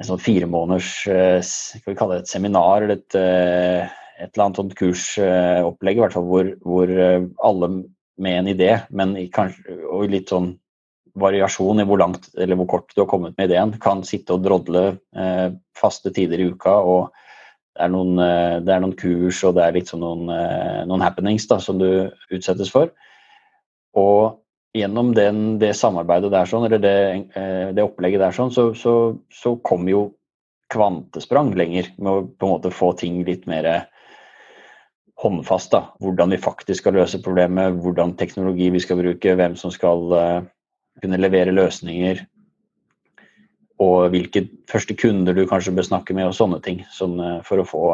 En 0.00 0.08
sånn 0.08 0.22
fire 0.22 0.48
måneders 0.48 0.90
uh, 1.12 1.38
skal 1.44 1.92
vi 1.92 1.98
kalle 1.98 2.18
det 2.18 2.24
et 2.24 2.32
seminar 2.32 2.86
eller 2.86 2.96
et, 2.96 3.16
uh, 3.20 3.84
et 4.16 4.30
eller 4.30 4.46
annet 4.46 4.60
sånt 4.62 4.76
kursopplegg, 4.78 5.98
i 5.98 6.04
hvert 6.04 6.16
fall 6.16 6.28
hvor, 6.28 6.54
hvor 6.64 6.92
alle 6.96 7.70
med 8.20 8.38
en 8.38 8.50
idé, 8.52 8.72
men 8.92 9.14
kanskje, 9.32 9.78
og 9.88 10.10
litt 10.12 10.32
sånn 10.32 10.54
variasjon 11.20 11.82
i 11.82 11.86
hvor 11.88 12.00
langt 12.00 12.28
eller 12.38 12.58
hvor 12.60 12.68
kort 12.76 12.92
du 12.94 13.02
har 13.02 13.08
kommet 13.10 13.36
med 13.38 13.50
ideen, 13.50 13.72
kan 13.82 14.04
sitte 14.06 14.36
og 14.36 14.44
drodle 14.44 14.84
eh, 15.16 15.48
faste 15.78 16.12
tider 16.14 16.42
i 16.42 16.50
uka. 16.52 16.76
og 16.80 17.10
det 17.74 17.86
er, 17.86 17.92
noen, 17.94 18.18
eh, 18.20 18.56
det 18.66 18.74
er 18.74 18.82
noen 18.84 18.96
kurs 18.98 19.40
og 19.46 19.56
det 19.56 19.64
er 19.64 19.78
liksom 19.78 20.02
noen, 20.04 20.28
eh, 20.34 20.82
noen 20.90 21.04
happenings 21.04 21.46
da, 21.50 21.60
som 21.62 21.80
du 21.80 22.10
utsettes 22.30 22.70
for. 22.72 22.92
Og 23.98 24.40
gjennom 24.76 25.14
den, 25.14 25.58
det 25.58 25.74
samarbeidet 25.78 26.30
der, 26.32 26.48
sånn, 26.48 26.66
eller 26.68 26.82
det, 26.82 26.96
eh, 27.38 27.70
det 27.74 27.84
opplegget 27.84 28.22
der, 28.22 28.34
sånn, 28.36 28.52
så, 28.54 28.70
så, 28.78 28.94
så 29.34 29.56
kom 29.66 29.88
jo 29.90 30.10
kvantesprang 30.70 31.50
lenger 31.58 31.90
med 31.98 32.10
å 32.10 32.26
på 32.28 32.46
en 32.46 32.52
måte 32.54 32.74
få 32.74 32.92
ting 32.98 33.18
litt 33.26 33.48
mer 33.50 33.66
håndfast. 35.20 35.72
da, 35.74 35.82
Hvordan 35.98 36.30
vi 36.30 36.40
faktisk 36.40 36.82
skal 36.84 36.96
løse 37.00 37.22
problemet, 37.22 37.80
hvordan 37.82 38.14
teknologi 38.20 38.70
vi 38.70 38.82
skal 38.82 39.00
bruke, 39.02 39.34
hvem 39.36 39.56
som 39.58 39.72
skal 39.74 40.14
uh, 40.14 40.44
kunne 41.02 41.20
levere 41.20 41.54
løsninger. 41.54 42.22
Og 43.80 44.10
hvilke 44.12 44.46
første 44.70 44.96
kunder 44.96 45.36
du 45.36 45.46
kanskje 45.48 45.74
bør 45.76 45.90
snakke 45.90 46.16
med, 46.16 46.30
og 46.30 46.38
sånne 46.38 46.62
ting. 46.64 46.84
Sånn, 46.94 47.18
uh, 47.20 47.38
for, 47.46 47.60
å 47.60 47.68
få, 47.68 47.84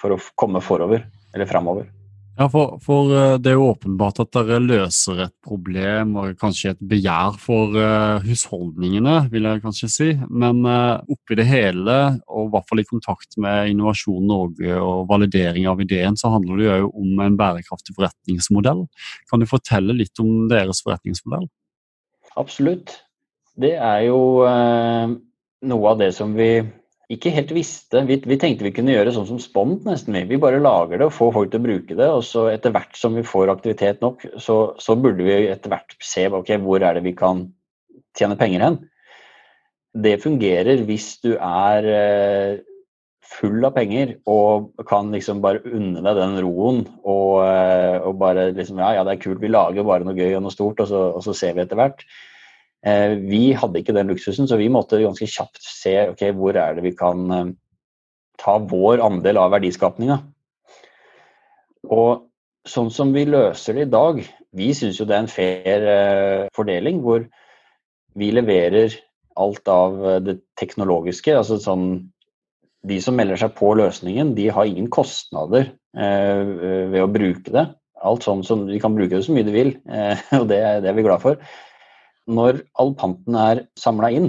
for 0.00 0.16
å 0.16 0.22
komme 0.38 0.62
forover, 0.64 1.04
eller 1.34 1.50
framover. 1.50 1.90
Ja, 2.36 2.50
for, 2.52 2.74
for, 2.84 3.08
eh, 3.16 3.38
det 3.40 3.48
er 3.48 3.54
jo 3.56 3.70
åpenbart 3.70 4.18
at 4.20 4.28
dere 4.36 4.58
løser 4.60 5.22
et 5.24 5.32
problem 5.44 6.18
og 6.20 6.34
kanskje 6.36 6.74
et 6.74 6.82
begjær 6.84 7.38
for 7.40 7.72
uh, 7.72 8.20
husholdningene, 8.26 9.14
vil 9.32 9.48
jeg 9.48 9.62
kanskje 9.64 9.88
si. 9.88 10.08
Men 10.28 10.60
uh, 10.68 11.00
oppi 11.08 11.38
det 11.40 11.46
hele, 11.48 11.96
og 12.28 12.50
i 12.50 12.52
hvert 12.52 12.68
fall 12.68 12.82
i 12.82 12.86
kontakt 12.90 13.38
med 13.40 13.72
Innovasjon 13.72 14.28
Norge 14.28 14.76
og 14.76 15.08
validering 15.08 15.64
av 15.70 15.80
ideen, 15.80 16.20
så 16.20 16.34
handler 16.34 16.60
det 16.60 16.68
jo 16.68 16.92
om 16.92 17.24
en 17.24 17.40
bærekraftig 17.40 17.96
forretningsmodell. 17.96 18.84
Kan 19.32 19.40
du 19.40 19.48
fortelle 19.48 19.96
litt 19.96 20.20
om 20.20 20.44
deres 20.52 20.84
forretningsmodell? 20.84 21.48
Absolutt. 22.36 22.98
Det 23.56 23.72
er 23.80 24.02
jo 24.10 24.20
noe 24.44 25.88
av 25.88 26.02
det 26.02 26.10
som 26.12 26.36
vi 26.36 26.50
ikke 27.12 27.30
helt 27.30 27.52
visste. 27.54 28.02
Vi, 28.08 28.18
vi, 28.26 28.38
tenkte 28.40 28.66
vi 28.66 28.72
kunne 28.74 28.94
gjøre 28.94 29.12
sånn 29.14 29.28
som 29.28 29.38
Spont, 29.42 29.84
nesten. 29.86 30.16
Vi 30.26 30.40
bare 30.42 30.62
lager 30.62 30.98
det 30.98 31.06
og 31.06 31.14
får 31.14 31.34
folk 31.36 31.52
til 31.52 31.62
å 31.62 31.66
bruke 31.68 31.98
det. 31.98 32.08
Og 32.10 32.24
så 32.26 32.48
etter 32.50 32.74
hvert 32.74 32.98
som 32.98 33.14
vi 33.18 33.22
får 33.26 33.52
aktivitet 33.52 34.02
nok, 34.02 34.26
så, 34.42 34.58
så 34.82 34.98
burde 34.98 35.26
vi 35.26 35.46
etter 35.52 35.70
hvert 35.72 35.94
se 36.02 36.26
ok, 36.26 36.56
hvor 36.64 36.82
er 36.82 36.98
det 36.98 37.04
vi 37.06 37.14
kan 37.18 37.46
tjene 38.18 38.38
penger 38.40 38.64
hen. 38.66 38.80
Det 39.96 40.18
fungerer 40.24 40.82
hvis 40.88 41.12
du 41.22 41.36
er 41.36 41.86
eh, 41.88 42.64
full 43.26 43.64
av 43.64 43.74
penger 43.76 44.16
og 44.28 44.72
kan 44.88 45.08
liksom 45.14 45.40
bare 45.44 45.62
unne 45.64 46.02
deg 46.02 46.18
den 46.18 46.36
roen 46.44 46.82
og, 47.02 47.42
eh, 47.46 47.96
og 48.02 48.18
bare 48.20 48.50
liksom 48.56 48.82
ja, 48.82 48.92
ja, 48.98 49.06
det 49.06 49.16
er 49.16 49.22
kult, 49.22 49.40
vi 49.42 49.50
lager 49.52 49.86
bare 49.86 50.06
noe 50.06 50.16
gøy 50.16 50.36
og 50.36 50.44
noe 50.44 50.54
stort, 50.54 50.82
og 50.82 50.90
så, 50.90 51.02
og 51.16 51.24
så 51.24 51.36
ser 51.36 51.56
vi 51.56 51.64
etter 51.64 51.80
hvert. 51.80 52.04
Eh, 52.86 53.16
vi 53.18 53.50
hadde 53.58 53.80
ikke 53.80 53.94
den 53.96 54.12
luksusen, 54.12 54.46
så 54.46 54.58
vi 54.60 54.68
måtte 54.70 55.00
ganske 55.02 55.26
kjapt 55.26 55.64
se 55.64 55.96
okay, 56.12 56.30
hvor 56.36 56.54
er 56.60 56.76
det 56.76 56.84
vi 56.84 56.94
kan 56.94 57.24
eh, 57.34 57.48
ta 58.38 58.58
vår 58.62 59.02
andel 59.02 59.40
av 59.42 59.50
verdiskapninga. 59.56 60.20
Og 61.90 62.26
sånn 62.66 62.92
som 62.94 63.10
vi 63.14 63.24
løser 63.26 63.78
det 63.78 63.88
i 63.88 63.94
dag, 63.94 64.22
vi 64.56 64.70
syns 64.74 65.00
jo 65.00 65.06
det 65.08 65.16
er 65.16 65.24
en 65.24 65.32
fair 65.32 65.88
eh, 65.90 66.46
fordeling 66.54 67.02
hvor 67.02 67.26
vi 68.16 68.30
leverer 68.34 68.94
alt 69.36 69.68
av 69.68 69.98
det 70.24 70.38
teknologiske. 70.56 71.34
altså 71.36 71.58
sånn 71.60 71.88
De 72.86 73.00
som 73.02 73.16
melder 73.18 73.36
seg 73.36 73.52
på 73.58 73.74
løsningen, 73.76 74.30
de 74.36 74.46
har 74.48 74.64
ingen 74.64 74.86
kostnader 74.88 75.72
ved 75.92 77.02
å 77.02 77.10
bruke 77.10 77.50
det. 77.52 77.64
Alt 78.00 78.24
sånn 78.24 78.44
som, 78.46 78.62
De 78.68 78.78
kan 78.80 78.94
bruke 78.94 79.18
det 79.18 79.26
så 79.26 79.34
mye 79.34 79.44
de 79.44 79.52
vil, 79.52 79.72
og 80.40 80.46
det, 80.48 80.60
det 80.80 80.88
er 80.88 80.96
vi 80.96 81.04
glad 81.04 81.20
for. 81.20 81.36
Når 82.26 82.64
all 82.80 82.92
panten 82.98 83.38
er 83.38 83.64
samla 83.78 84.10
inn, 84.14 84.28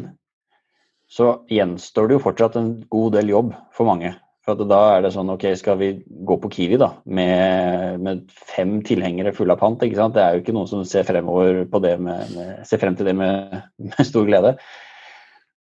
så 1.08 1.38
gjenstår 1.52 2.10
det 2.10 2.18
jo 2.18 2.24
fortsatt 2.26 2.58
en 2.60 2.72
god 2.92 3.14
del 3.16 3.32
jobb 3.32 3.54
for 3.76 3.88
mange. 3.90 4.14
For 4.48 4.60
da 4.64 4.80
er 4.96 5.02
det 5.04 5.12
sånn, 5.12 5.30
ok, 5.34 5.44
Skal 5.60 5.80
vi 5.80 5.90
gå 6.08 6.38
på 6.40 6.50
Kiwi 6.54 6.78
da, 6.80 6.94
med, 7.04 8.00
med 8.04 8.22
fem 8.32 8.78
tilhengere 8.88 9.34
fulle 9.36 9.58
av 9.58 9.60
pant? 9.60 9.84
ikke 9.84 10.00
sant? 10.00 10.16
Det 10.16 10.24
er 10.24 10.36
jo 10.36 10.44
ikke 10.44 10.56
noen 10.56 10.70
som 10.72 10.86
ser, 10.88 11.04
fremover 11.08 11.66
på 11.68 11.82
det 11.84 11.98
med, 12.00 12.32
med, 12.36 12.54
ser 12.68 12.80
frem 12.80 12.96
til 12.96 13.10
det 13.10 13.16
med, 13.20 13.58
med, 13.90 14.00
stor 14.08 14.28
glede. 14.28 14.56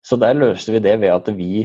Så 0.03 0.19
der 0.19 0.35
løser 0.35 0.75
vi 0.75 0.83
det 0.83 0.97
ved 0.99 1.15
at 1.15 1.31
vi, 1.37 1.63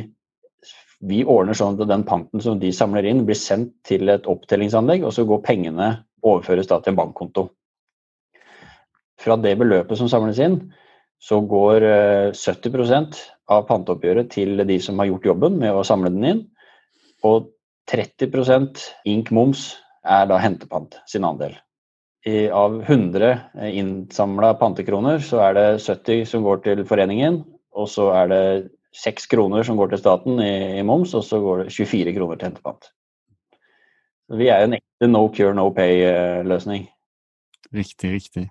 vi 1.10 1.24
ordner 1.26 1.58
sånn 1.58 1.74
at 1.74 1.90
den 1.90 2.06
panten 2.06 2.42
som 2.44 2.62
de 2.62 2.70
samler 2.74 3.10
inn, 3.10 3.24
blir 3.26 3.38
sendt 3.38 3.74
til 3.88 4.14
et 4.14 4.30
opptellingsanlegg, 4.30 5.02
og 5.02 5.14
så 5.16 5.26
går 5.26 5.42
pengene 5.46 5.90
overføres 6.22 6.70
da 6.70 6.78
til 6.78 6.94
en 6.94 7.02
bankkonto. 7.02 7.48
Fra 9.18 9.36
det 9.40 9.56
beløpet 9.58 9.98
som 9.98 10.10
samles 10.10 10.38
inn, 10.42 10.60
så 11.18 11.40
går 11.42 11.84
70 12.38 12.78
eh, 12.94 13.22
av 13.50 13.64
panteoppgjøret 13.66 14.30
til 14.30 14.62
de 14.68 14.78
som 14.82 14.98
har 15.00 15.10
gjort 15.10 15.26
jobben 15.32 15.58
med 15.58 15.74
å 15.74 15.86
samle 15.86 16.12
den 16.14 16.26
inn. 16.28 16.42
Og 17.26 17.50
30% 17.90 18.84
ink 19.08 19.32
moms 19.34 19.72
er 20.06 20.28
da 20.30 20.38
hentepant 20.40 21.00
sin 21.10 21.26
andel. 21.26 21.56
I, 22.26 22.48
av 22.50 22.82
100 22.82 23.70
innsamla 23.72 24.52
pantekroner, 24.60 25.22
så 25.24 25.40
er 25.48 25.56
det 25.56 25.66
70 25.80 26.26
som 26.28 26.44
går 26.44 26.62
til 26.66 26.84
foreningen, 26.86 27.40
og 27.78 27.88
så 27.90 28.10
er 28.14 28.30
det 28.32 28.42
6 28.98 29.28
kroner 29.30 29.66
som 29.66 29.78
går 29.78 29.92
til 29.92 30.02
staten 30.02 30.40
i, 30.42 30.78
i 30.78 30.84
moms, 30.86 31.14
og 31.16 31.24
så 31.24 31.40
går 31.42 31.64
det 31.64 31.74
24 31.74 32.14
kroner 32.16 32.38
til 32.38 32.50
hentepant. 32.50 32.90
Vi 34.38 34.50
er 34.52 34.66
en 34.66 34.76
ekte 34.76 35.08
no 35.08 35.24
cure, 35.32 35.54
no 35.56 35.70
pay-løsning. 35.72 36.84
Eh, 36.84 37.78
riktig, 37.80 38.12
riktig. 38.18 38.48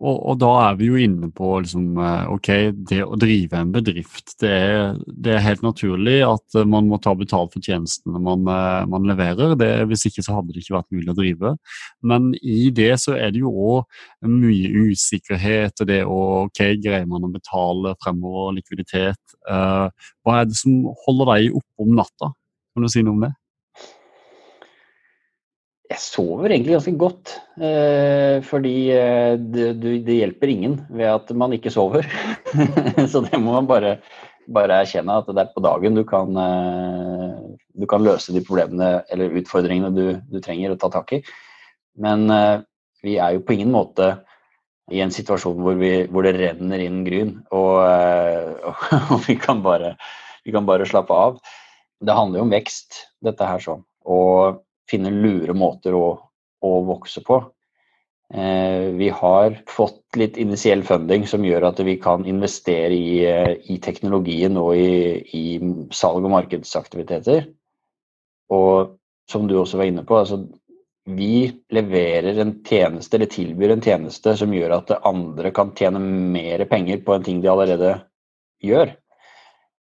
Og, 0.00 0.16
og, 0.16 0.36
da 0.40 0.50
er 0.64 0.76
vi 0.78 0.86
jo 0.88 0.96
inne 0.96 1.28
på 1.36 1.48
liksom, 1.60 1.98
eh, 2.00 2.30
ok, 2.32 2.48
det 2.88 3.02
å 3.04 3.18
drive 3.20 3.58
en 3.58 3.72
bedrift. 3.74 4.32
Det 4.40 4.48
er, 4.48 4.94
det 5.04 5.34
er, 5.34 5.42
helt 5.44 5.64
naturlig 5.64 6.22
at 6.24 6.56
man 6.68 6.88
må 6.88 6.96
ta 7.04 7.12
betalt 7.18 7.52
for 7.52 7.64
tjenestene 7.64 8.22
man, 8.24 8.48
eh, 8.48 8.86
man 8.88 9.08
leverer. 9.10 9.52
Det, 9.60 9.68
hvis 9.90 10.06
ikke 10.08 10.24
så 10.24 10.38
hadde 10.38 10.54
det 10.54 10.64
ikke 10.64 10.78
vært 10.78 10.96
mulig 10.96 11.12
å 11.12 11.18
drive. 11.18 11.52
Men 12.00 12.30
i 12.40 12.70
det 12.72 12.94
så 13.02 13.18
er 13.18 13.34
det 13.34 13.42
jo 13.42 13.52
òg 13.52 14.00
mye 14.30 14.86
usikkerhet. 14.88 15.76
og 15.84 15.90
det 15.92 16.00
å, 16.06 16.20
ok, 16.46 16.64
Greier 16.80 17.08
man 17.10 17.28
å 17.28 17.32
betale 17.34 17.92
fremover, 18.00 18.54
likviditet? 18.56 19.20
Uh, 19.44 19.92
hva 20.24 20.40
er 20.40 20.48
det 20.48 20.56
som 20.56 20.86
holder 21.04 21.34
deg 21.34 21.60
oppe 21.60 21.84
om 21.84 21.92
natta? 21.98 22.32
Kan 22.72 22.86
du 22.86 22.92
si 22.92 23.04
noe 23.04 23.18
om 23.18 23.26
det? 23.26 23.34
Jeg 25.90 25.98
sover 25.98 26.52
egentlig 26.52 26.76
ganske 26.76 26.92
godt. 26.98 27.32
Eh, 27.58 28.38
fordi 28.46 28.74
eh, 28.94 29.34
det, 29.42 29.72
det, 29.82 30.18
hjelper 30.20 30.52
ingen 30.52 30.76
ved 30.86 31.10
at 31.10 31.32
man 31.34 31.56
ikke 31.56 31.72
sover. 31.74 32.06
så 33.10 33.24
det 33.26 33.40
må 33.42 33.56
man 33.56 33.66
bare, 33.66 33.96
bare, 34.46 34.78
erkjenne 34.84 35.18
at 35.18 35.32
det 35.32 35.42
er 35.42 35.50
på 35.50 35.64
dagen 35.66 35.98
du 35.98 36.04
kan, 36.06 36.38
eh, 36.38 37.34
du 37.74 37.88
kan 37.90 38.06
løse 38.06 38.34
de 38.36 38.44
problemene 38.46 39.00
eller 39.10 39.34
utfordringene 39.42 39.90
du, 39.96 40.04
du, 40.30 40.38
trenger 40.38 40.76
å 40.76 40.78
ta 40.78 40.92
tak 40.94 41.16
i. 41.18 41.22
Men 42.00 42.30
vi 43.02 43.16
er 43.18 43.34
jo 43.34 43.42
på 43.42 43.56
ingen 43.56 43.74
måte 43.74 44.12
i 44.94 45.02
en 45.02 45.10
situasjon 45.12 45.58
hvor, 45.58 45.74
vi, 45.80 46.06
hvor 46.06 46.22
det 46.24 46.36
renner 46.38 46.80
inn 46.84 47.02
gryn, 47.04 47.34
og, 47.50 47.82
og, 47.82 48.86
og 49.16 49.26
vi, 49.26 49.34
kan 49.42 49.58
bare, 49.66 49.96
vi, 50.46 50.54
kan 50.54 50.70
bare, 50.70 50.86
slappe 50.88 51.18
av. 51.26 51.42
Det 52.00 52.14
handler 52.14 52.40
jo 52.40 52.46
om 52.46 52.54
vekst, 52.54 53.04
dette 53.26 53.46
her 53.50 53.62
sånn. 53.62 53.82
Og 54.06 54.62
finne 54.90 55.12
lure 55.14 55.54
måter 55.56 55.96
å, 55.96 56.06
å 56.66 56.72
vokse 56.88 57.22
på. 57.26 57.40
Eh, 58.34 58.82
vi 58.94 59.08
har 59.08 59.56
fått 59.66 60.16
litt 60.20 60.36
initiell 60.38 60.84
funding 60.86 61.26
som 61.26 61.42
gjør 61.44 61.66
at 61.72 61.80
vi 61.82 61.96
kan 61.98 62.22
investere 62.30 62.94
i, 62.94 63.24
eh, 63.26 63.56
i 63.74 63.80
teknologien 63.82 64.58
og 64.60 64.76
i, 64.78 65.18
i, 65.34 65.44
salg- 65.90 66.22
og 66.22 66.34
markedsaktiviteter. 66.36 67.48
Og 68.54 68.94
som 69.30 69.48
du 69.50 69.56
også 69.58 69.80
var 69.80 69.90
inne 69.90 70.06
på, 70.06 70.18
altså, 70.18 70.44
vi 71.10 71.50
leverer 71.74 72.38
en 72.38 72.54
tjeneste 72.66 73.16
eller 73.16 73.30
tilbyr 73.30 73.74
en 73.74 73.82
tjeneste 73.82 74.36
som 74.38 74.54
gjør 74.54 74.76
at 74.76 74.94
andre 75.06 75.50
kan 75.54 75.74
tjene 75.74 75.98
mer 75.98 76.62
penger 76.70 77.02
på 77.02 77.16
en 77.16 77.26
ting 77.26 77.40
de 77.42 77.50
allerede 77.50 77.96
gjør. 78.62 78.94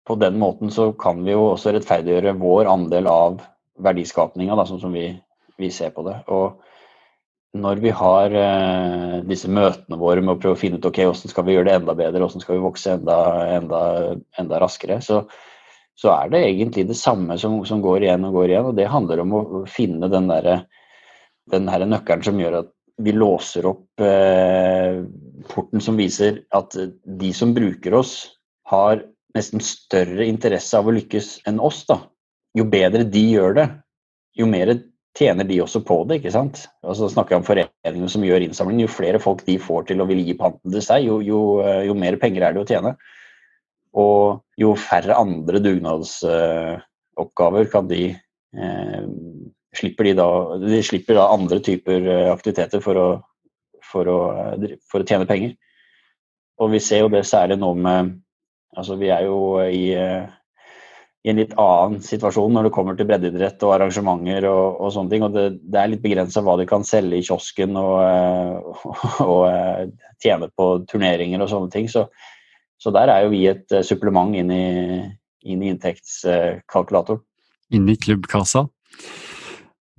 På 0.09 0.17
den 0.17 0.39
måten 0.41 0.73
så 0.73 0.93
kan 0.97 1.21
vi 1.25 1.35
jo 1.35 1.51
også 1.51 1.75
rettferdiggjøre 1.75 2.39
vår 2.41 2.71
andel 2.71 3.11
av 3.13 3.43
verdiskapninga, 3.83 4.57
sånn 4.67 4.83
som 4.83 4.95
vi, 4.95 5.11
vi, 5.59 5.71
ser 5.75 5.93
på 5.95 6.05
det. 6.07 6.17
Og 6.35 7.59
når 7.59 7.83
vi 7.83 7.93
har 7.95 8.35
eh, 8.37 9.19
disse 9.29 9.51
møtene 9.51 9.99
våre 10.01 10.23
med 10.23 10.37
å 10.37 10.41
prøve 10.41 10.57
å 10.57 10.61
finne 10.61 10.81
ut 10.81 10.89
ok, 10.89 11.03
hvordan 11.09 11.33
skal 11.33 11.47
vi 11.47 11.57
gjøre 11.57 11.71
det 11.71 11.77
enda 11.81 11.95
bedre, 11.99 12.23
hvordan 12.25 12.45
skal 12.45 12.59
vi 12.59 12.65
vokse 12.65 12.97
enda, 12.99 13.19
enda, 13.57 13.83
enda 14.41 14.63
raskere, 14.63 15.01
så, 15.05 15.23
så, 15.99 16.13
er 16.15 16.35
det 16.35 16.43
egentlig 16.47 16.89
det 16.91 16.99
samme 17.01 17.39
som, 17.41 17.61
som, 17.69 17.83
går 17.85 18.07
igjen 18.07 18.27
og 18.29 18.41
går 18.41 18.53
igjen. 18.53 18.71
Og 18.71 18.77
det 18.79 18.91
handler 18.93 19.25
om 19.25 19.37
å 19.39 19.45
finne 19.71 20.11
den 20.13 20.29
derre 20.31 20.61
den 21.49 21.69
her 21.73 21.87
nøkkelen 21.89 22.27
som 22.27 22.41
gjør 22.41 22.59
at 22.59 22.75
vi 23.01 23.15
låser 23.15 23.65
opp 23.71 24.03
eh, 24.03 24.99
porten 25.49 25.81
som 25.81 25.97
viser 25.97 26.43
at 26.53 26.75
de 26.77 27.31
som 27.33 27.55
bruker 27.57 27.95
oss, 27.97 28.35
har 28.69 29.01
nesten 29.37 29.63
større 29.65 30.27
interesse 30.29 30.77
av 30.77 30.91
å 30.91 30.93
lykkes 30.93 31.39
enn 31.49 31.61
oss. 31.63 31.87
da 31.89 32.03
jo 32.57 32.65
bedre 32.69 33.05
de 33.05 33.31
gjør 33.35 33.55
det, 33.59 33.67
jo 34.39 34.47
mer 34.49 34.69
tjener 35.19 35.45
de 35.49 35.63
også 35.63 35.81
på 35.87 36.05
det. 36.09 36.15
ikke 36.21 36.33
sant? 36.35 36.55
Altså 36.87 37.09
snakker 37.11 37.33
jeg 37.35 37.41
om 37.43 37.47
foreningene 37.47 38.09
som 38.13 38.25
gjør 38.25 38.43
innsamling. 38.47 38.81
Jo 38.85 38.91
flere 38.93 39.23
folk 39.23 39.41
de 39.47 39.57
får 39.61 39.83
til 39.91 39.99
å 40.01 40.09
ville 40.09 40.27
gi 40.27 40.35
panten 40.39 40.71
til 40.73 40.83
seg, 40.85 40.99
jo, 41.09 41.15
jo, 41.25 41.41
eh, 41.65 41.85
jo, 41.89 41.95
mer 41.99 42.15
penger 42.23 42.43
er 42.47 42.53
det 42.55 42.63
å 42.63 42.69
tjene. 42.69 42.91
Og 43.99 44.21
jo 44.61 44.71
færre 44.79 45.19
andre 45.19 45.59
dugnadsoppgaver 45.65 47.65
kan 47.73 47.85
de 47.91 48.03
uh, 48.55 49.05
slipper 49.75 50.05
de, 50.05 50.15
da, 50.19 50.29
de 50.61 50.83
slipper 50.85 51.19
da 51.19 51.29
andre 51.33 51.61
typer 51.65 52.07
eh, 52.09 52.29
aktiviteter 52.33 52.83
for 52.85 53.01
å, 53.01 53.09
for 53.85 54.11
å, 54.11 54.19
eh, 54.55 54.79
for 54.91 55.03
å 55.03 55.09
tjene 55.09 55.29
penger. 55.29 55.55
Og 56.59 56.73
vi 56.75 56.81
ser 56.83 57.05
jo 57.05 57.13
det 57.13 57.27
særlig 57.29 57.61
nå 57.61 57.75
med 57.79 58.17
Altså 58.79 58.99
vi 59.01 59.09
er 59.11 59.25
jo 59.25 59.59
i 59.65 59.97
i 61.27 61.31
en 61.33 61.41
litt 61.41 61.55
annen 61.59 62.03
situasjon 62.05 62.53
når 62.55 62.69
det 62.69 62.75
kommer 62.75 62.97
til 62.97 63.09
breddeidrett 63.09 63.63
og 63.67 63.75
arrangementer 63.75 64.47
og, 64.49 64.79
og 64.79 64.93
sånne 64.95 65.13
ting. 65.13 65.25
Og 65.27 65.35
det, 65.35 65.47
det 65.67 65.81
er 65.81 65.93
litt 65.93 66.05
begrensa 66.05 66.43
hva 66.47 66.55
de 66.61 66.67
kan 66.69 66.87
selge 66.87 67.19
i 67.19 67.25
kiosken 67.27 67.79
og, 67.81 67.95
og, 67.99 68.91
eh, 68.95 69.23
og, 69.33 69.41
eh, 69.51 70.13
tjene 70.23 70.51
på 70.55 70.69
turneringer 70.91 71.43
og 71.43 71.51
sånne 71.51 71.73
ting. 71.75 71.89
Så, 71.91 72.07
så 72.79 72.93
der 72.95 73.11
er 73.11 73.25
jo 73.25 73.33
vi 73.35 73.47
et 73.51 73.75
eh, 73.75 73.87
supplement 73.87 74.37
inn 74.39 74.53
i, 74.55 74.69
inn 75.51 75.65
i 75.65 75.73
inntektskalkulatoren. 75.73 77.25
Inn 77.75 77.91
i 77.91 77.99
klubbkassa? 78.01 78.69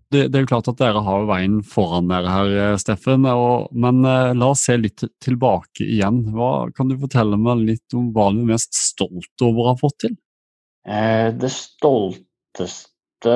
Det, 0.10 0.23
det, 0.32 0.39
er 0.39 0.41
jo 0.41 0.49
klart 0.49 0.71
at 0.71 0.79
dere 0.79 1.03
har 1.05 1.27
veien 1.29 1.60
foran 1.62 2.08
dere 2.10 2.32
her, 2.34 2.79
Steffen. 2.82 3.27
Og, 3.29 3.67
men 3.77 4.01
la 4.01 4.47
oss 4.47 4.63
se 4.65 4.79
litt 4.79 5.03
tilbake 5.21 5.86
igjen. 5.86 6.23
Hva, 6.34 6.71
kan 6.73 6.89
du 6.89 6.95
fortelle 6.97 7.38
meg 7.38 7.62
litt 7.67 7.99
om 7.99 8.08
hva 8.15 8.32
du 8.34 8.39
er 8.41 8.55
mest 8.55 8.73
stolt 8.73 9.45
over 9.45 9.67
å 9.67 9.69
ha 9.75 9.77
fått 9.84 9.99
til? 10.08 10.17
Eh, 10.87 11.33
det 11.35 11.49
stolteste 11.51 13.35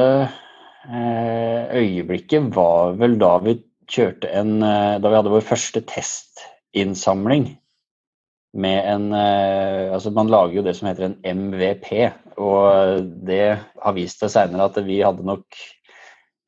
eh, 0.87 1.75
øyeblikket 1.75 2.53
var 2.55 2.95
vel 2.99 3.17
da 3.19 3.35
vi 3.43 3.57
kjørte 3.91 4.31
en 4.31 4.63
eh, 4.63 4.95
Da 5.03 5.11
vi 5.11 5.17
hadde 5.19 5.33
vår 5.33 5.43
første 5.43 5.83
testinnsamling 5.89 7.49
med 8.53 8.87
en 8.87 9.13
Altså, 9.13 10.11
man 10.13 10.29
lager 10.29 10.59
jo 10.59 10.63
det 10.63 10.75
som 10.77 10.87
heter 10.87 11.07
en 11.07 11.17
MVP, 11.25 11.87
og 12.37 13.07
det 13.25 13.57
har 13.57 13.95
vist 13.97 14.21
seg 14.21 14.29
seinere 14.29 14.67
at 14.69 14.77
vi 14.85 14.99
hadde 15.01 15.25
nok 15.25 15.57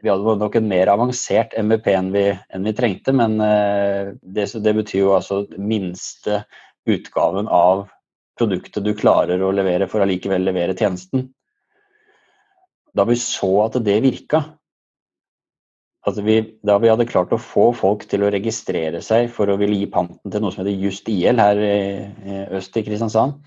vi 0.04 0.12
hadde 0.12 0.36
nok 0.38 0.56
en 0.60 0.68
mer 0.70 0.92
avansert 0.94 1.56
MVP 1.58 1.90
enn 1.90 2.12
vi, 2.14 2.28
enn 2.54 2.68
vi 2.68 2.76
trengte, 2.78 3.14
men 3.16 3.40
det, 3.42 4.46
det, 4.54 4.74
betyr 4.78 5.00
jo 5.00 5.16
altså 5.16 5.40
minste 5.58 6.44
utgaven 6.86 7.50
av 7.50 7.88
produktet 8.40 8.84
du 8.86 8.94
klarer 8.98 9.42
å 9.42 9.54
levere 9.56 9.88
for 9.92 10.04
allikevel 10.04 10.46
levere 10.46 10.76
tjenesten. 10.78 11.30
Da 12.96 13.06
vi 13.08 13.18
så 13.20 13.52
at 13.66 13.80
det 13.84 13.98
virka, 14.04 14.44
at 16.06 16.20
vi, 16.22 16.38
da 16.62 16.78
vi 16.82 16.92
hadde 16.92 17.08
klart 17.10 17.34
å 17.34 17.42
få 17.42 17.72
folk 17.76 18.06
til 18.10 18.24
å 18.24 18.30
registrere 18.34 19.02
seg 19.04 19.32
for 19.34 19.50
å 19.50 19.58
ville 19.60 19.80
gi 19.80 19.90
panten 19.92 20.32
til 20.32 20.44
noe 20.44 20.54
som 20.54 20.62
heter 20.62 20.78
Just 20.78 21.10
IL 21.10 21.42
her 21.42 21.60
i, 21.66 22.46
øst 22.54 22.78
i 22.78 22.86
Kristiansand, 22.86 23.40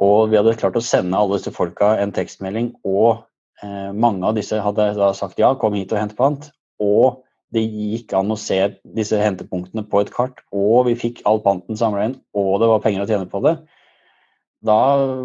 og 0.00 0.30
vi 0.30 0.38
hadde 0.38 0.58
klart 0.60 0.76
å 0.76 0.84
sende 0.84 1.16
alle 1.16 1.38
disse 1.38 1.52
folka 1.56 1.94
en 2.00 2.12
tekstmelding, 2.16 2.74
og 2.88 3.24
eh, 3.64 3.90
mange 3.96 4.28
av 4.28 4.36
disse 4.36 4.60
hadde 4.60 4.92
da 4.98 5.10
sagt 5.16 5.40
ja, 5.40 5.54
kom 5.60 5.76
hit 5.76 5.92
og 5.92 6.00
hent 6.02 6.16
pant, 6.20 6.50
og 6.80 7.24
det 7.52 7.64
gikk 7.64 8.14
an 8.14 8.30
å 8.30 8.38
se 8.38 8.60
disse 8.96 9.18
hentepunktene 9.18 9.84
på 9.90 10.04
et 10.04 10.12
kart, 10.14 10.44
og 10.54 10.86
vi 10.88 10.96
fikk 11.00 11.24
all 11.28 11.42
panten 11.44 11.80
samla 11.80 12.06
inn, 12.08 12.16
og 12.36 12.60
det 12.62 12.70
var 12.70 12.84
penger 12.84 13.04
å 13.04 13.10
tjene 13.10 13.28
på 13.30 13.42
det, 13.48 13.56
da 14.66 14.78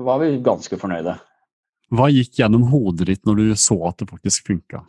var 0.05 0.21
vi 0.21 0.35
ganske 0.43 0.77
fornøyde. 0.79 1.15
Hva 1.95 2.09
gikk 2.09 2.39
gjennom 2.39 2.65
hodet 2.71 3.09
ditt 3.11 3.27
når 3.27 3.39
du 3.41 3.47
så 3.59 3.77
at 3.89 3.99
det 4.01 4.09
faktisk 4.09 4.49
funka? 4.49 4.81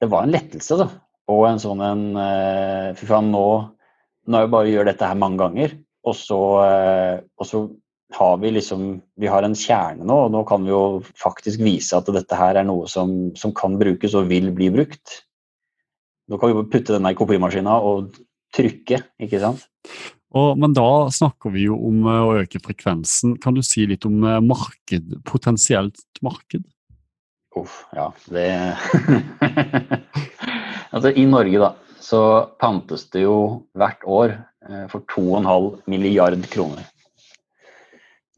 Det 0.00 0.10
var 0.10 0.26
en 0.26 0.34
lettelse, 0.34 0.78
da. 0.80 0.88
Og 1.32 1.46
en 1.48 1.60
sånn 1.62 1.80
en 1.80 2.02
uh, 2.18 2.90
Fy 2.98 3.06
faen, 3.08 3.30
nå, 3.32 3.46
er 4.28 4.44
jeg 4.44 4.52
bare 4.52 4.72
gjør 4.72 4.90
dette 4.90 5.08
her 5.08 5.20
mange 5.20 5.40
ganger, 5.40 5.78
Og 6.04 6.16
så, 6.18 6.40
eh, 6.64 7.14
og 7.40 7.48
så 7.48 7.62
har 8.12 8.34
vi 8.42 8.50
liksom 8.52 8.82
Vi 9.20 9.30
har 9.30 9.46
en 9.46 9.56
kjerne 9.56 10.04
nå, 10.04 10.18
og 10.26 10.34
nå 10.34 10.42
kan 10.48 10.64
vi 10.64 10.72
jo 10.72 11.00
faktisk 11.20 11.62
vise 11.64 11.96
at 11.96 12.10
dette 12.12 12.36
her 12.36 12.60
er 12.60 12.66
noe 12.68 12.88
som, 12.90 13.32
som 13.36 13.54
kan 13.56 13.78
brukes 13.80 14.16
og 14.18 14.28
vil 14.28 14.50
bli 14.56 14.68
brukt. 14.74 15.22
Nå 16.28 16.40
kan 16.40 16.52
vi 16.52 16.66
putte 16.72 16.96
denne 16.96 17.12
i 17.12 17.16
kopimaskina 17.16 17.78
og 17.84 18.16
trykke, 18.54 19.00
ikke 19.24 19.40
sant? 19.42 19.64
Og, 20.34 20.58
men 20.58 20.72
da 20.74 21.10
snakker 21.14 21.52
vi 21.54 21.68
jo 21.68 21.76
om 21.88 22.06
eh, 22.10 22.22
å 22.26 22.38
øke 22.42 22.58
frekvensen. 22.62 23.36
Kan 23.42 23.54
du 23.54 23.62
si 23.62 23.86
litt 23.86 24.06
om 24.08 24.24
eh, 24.26 24.40
marked, 24.42 25.20
potensielt 25.28 26.00
marked? 26.26 26.64
Uff, 27.54 27.84
ja, 27.94 28.08
det 28.34 28.48
Altså, 30.94 31.10
i 31.10 31.24
Norge, 31.26 31.58
da, 31.58 31.74
så 32.02 32.20
pantes 32.62 33.06
det 33.14 33.24
jo 33.24 33.36
hvert 33.78 34.02
år 34.10 34.34
eh, 34.66 34.84
for 34.90 35.06
2,5 35.14 35.86
milliard 35.90 36.42
kroner. 36.50 36.82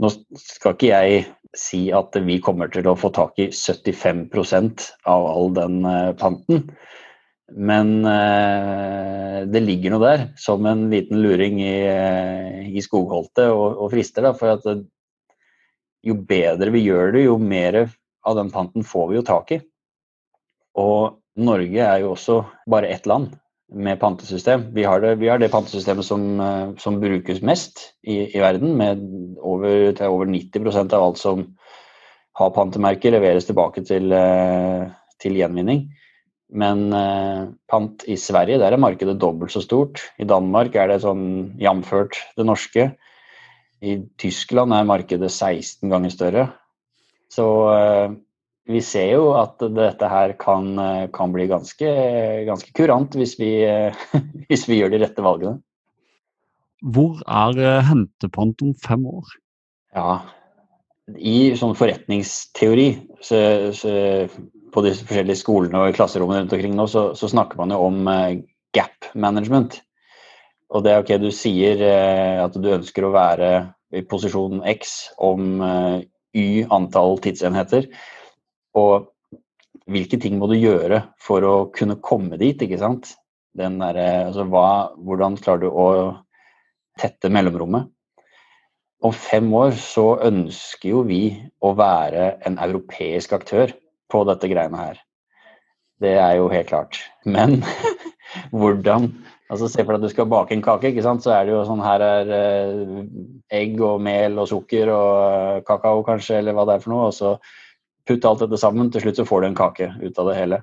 Nå 0.01 0.13
skal 0.37 0.77
ikke 0.77 0.93
jeg 0.93 1.25
si 1.57 1.87
at 1.97 2.17
vi 2.27 2.37
kommer 2.45 2.69
til 2.69 2.89
å 2.91 2.97
få 3.01 3.09
tak 3.17 3.39
i 3.41 3.49
75% 3.49 4.91
av 5.09 5.25
all 5.31 5.55
den 5.57 5.79
panten. 6.21 6.67
Men 7.55 8.05
eh, 8.05 9.45
det 9.47 9.63
ligger 9.63 9.95
noe 9.95 10.03
der 10.03 10.25
som 10.41 10.67
en 10.67 10.89
liten 10.91 11.21
luring 11.23 11.61
i, 11.63 11.77
eh, 11.87 12.67
i 12.75 12.83
skogholtet 12.83 13.53
og, 13.53 13.79
og, 13.79 13.91
frister. 13.93 14.27
Da, 14.27 14.35
for 14.35 14.57
at 14.57 14.67
jo 16.07 16.19
bedre 16.27 16.73
vi 16.75 16.83
gjør 16.89 17.15
det, 17.15 17.27
jo 17.29 17.39
mer 17.39 17.85
av 18.27 18.39
den 18.39 18.51
panten 18.51 18.87
får 18.87 19.11
vi 19.11 19.19
jo 19.21 19.27
tak 19.27 19.55
i. 19.55 19.61
Og 20.77 21.21
Norge 21.37 21.83
er 21.85 22.03
jo 22.03 22.15
også 22.15 22.41
bare 22.71 22.91
ett 22.91 23.07
land 23.07 23.37
med 23.73 24.01
pantesystem. 24.01 24.69
Vi 24.75 24.85
har 24.87 25.01
det, 25.01 25.15
vi 25.21 25.29
har 25.29 25.39
det 25.39 25.51
pantesystemet 25.53 26.07
som, 26.07 26.41
eh, 26.41 26.75
som, 26.83 27.01
brukes 27.01 27.43
mest 27.43 27.93
i, 28.03 28.37
i 28.37 28.41
verden, 28.41 28.77
med 28.79 29.03
over, 29.39 29.95
over 30.07 30.27
90% 30.27 30.95
av 30.95 31.03
alt 31.03 31.23
som 31.23 31.47
har 32.37 32.53
pantemerker, 32.55 33.15
leveres 33.15 33.49
tilbake 33.49 33.83
til, 33.87 34.13
eh, 34.13 34.91
til 35.23 35.39
gjenvinning. 35.39 35.87
Men 36.55 36.93
eh, 36.95 37.49
pant 37.67 38.05
i 38.07 38.15
Sverige, 38.21 38.61
der 38.63 38.77
er 38.77 38.81
markedet 38.81 39.19
dobbelt 39.19 39.55
så 39.55 39.63
stort. 39.65 40.05
I 40.23 40.29
Danmark 40.29 40.77
er 40.79 40.93
det 40.93 41.01
sånn 41.03 41.57
jamført 41.59 42.21
det 42.39 42.47
norske. 42.47 42.91
I 43.83 43.99
Tyskland 44.21 44.73
er 44.73 44.87
markedet 44.89 45.33
16 45.33 45.91
ganger 45.91 46.15
større. 46.15 46.47
Så 47.33 47.47
eh, 47.75 48.15
vi 48.71 48.83
ser 48.83 49.13
jo 49.17 49.33
at 49.39 49.61
dette 49.63 50.11
her 50.11 50.37
kan, 50.41 50.71
eh, 50.79 51.05
kan 51.15 51.35
bli 51.35 51.49
ganske, 51.51 51.91
ganske, 52.49 52.73
kurant 52.79 53.19
hvis 53.19 53.37
vi, 53.41 53.51
hvis 54.49 54.67
vi, 54.71 54.81
gjør 54.81 54.95
de 54.95 55.03
rette 55.03 55.27
valgene. 55.27 55.59
Hvor 56.87 57.21
er 57.27 57.59
eh, 57.59 57.85
hentepant 57.91 58.63
om 58.63 58.75
fem 58.87 59.07
år? 59.11 59.37
Ja, 59.97 60.11
I 61.17 61.57
sånn 61.59 61.77
forretningsteori 61.79 62.89
så, 63.25 63.39
så 63.75 63.93
på 64.77 64.85
de 64.85 64.93
forskjellige 64.93 65.41
skolene 65.41 65.81
og 65.81 65.91
i 65.91 65.97
klasserommene 65.97 66.43
rundt 66.43 66.53
omkring 66.53 66.77
nå, 66.77 66.85
så, 66.93 67.09
så, 67.17 67.31
snakker 67.33 67.57
man 67.57 67.73
jo 67.73 67.81
om 67.87 68.03
uh, 68.11 68.37
gap 68.77 69.09
management. 69.17 69.79
Og 70.75 70.85
det 70.85 70.93
er 70.93 71.01
ok, 71.01 71.15
du 71.23 71.31
sier 71.33 71.81
uh, 71.81 72.45
at 72.45 72.59
du 72.61 72.69
ønsker 72.75 73.07
å 73.07 73.15
være 73.15 73.51
i 73.97 74.03
posisjon 74.05 74.61
X 74.69 74.97
om 75.23 75.63
uh, 75.65 76.05
Y 76.37 76.67
antall 76.75 77.17
tidsenheter. 77.25 77.89
Og 78.77 79.09
hvilke 79.89 80.21
ting 80.21 80.37
må 80.37 80.51
du 80.51 80.59
gjøre 80.59 81.07
for 81.25 81.47
å 81.47 81.55
kunne 81.73 81.97
komme 82.05 82.37
dit, 82.37 82.61
ikke 82.61 82.83
sant? 82.83 83.15
Der, 83.57 83.73
altså, 83.97 84.45
hva, 84.53 84.93
hvordan 85.01 85.39
klarer 85.41 85.63
du 85.63 85.71
å 85.73 85.89
tette 87.01 87.31
mellomrommet? 87.33 87.89
Om 89.07 89.15
fem 89.17 89.49
år 89.57 89.73
så 89.81 90.19
ønsker 90.27 90.91
jo 90.91 91.03
vi 91.09 91.23
å 91.65 91.73
være 91.79 92.35
en 92.45 92.61
europeisk 92.61 93.33
aktør 93.37 93.73
på 94.13 94.23
dette 94.29 94.51
greiene 94.51 94.81
her. 94.81 95.01
Det 96.03 96.15
er 96.21 96.37
jo 96.39 96.51
helt 96.53 96.69
klart. 96.69 97.01
Men 97.25 97.63
hvordan 98.57 99.11
altså 99.47 99.69
Se 99.71 99.85
for 99.85 99.95
deg 99.95 100.01
at 100.01 100.09
du 100.09 100.11
skal 100.11 100.27
bake 100.27 100.57
en 100.57 100.63
kake, 100.65 100.91
ikke 100.91 101.05
sant? 101.05 101.23
så 101.23 101.31
er 101.37 101.47
det 101.47 101.53
jo 101.55 101.61
sånn 101.69 101.85
her 101.85 102.03
er 102.03 102.33
eh, 102.35 102.81
egg 103.55 103.79
og 103.79 104.01
mel 104.03 104.41
og 104.43 104.49
sukker 104.51 104.91
og 104.91 105.69
kakao 105.69 106.03
kanskje, 106.07 106.41
eller 106.41 106.57
hva 106.57 106.65
det 106.67 106.75
er 106.75 106.83
for 106.83 106.95
noe. 106.95 107.13
og 107.13 107.15
så 107.15 107.37
Putt 108.07 108.23
alt 108.23 108.45
dette 108.45 108.59
sammen, 108.63 108.87
til 108.95 109.03
slutt 109.03 109.19
så 109.19 109.25
får 109.27 109.43
du 109.43 109.47
en 109.49 109.57
kake 109.59 109.87
ut 109.99 110.19
av 110.23 110.29
det 110.31 110.37
hele. 110.39 110.61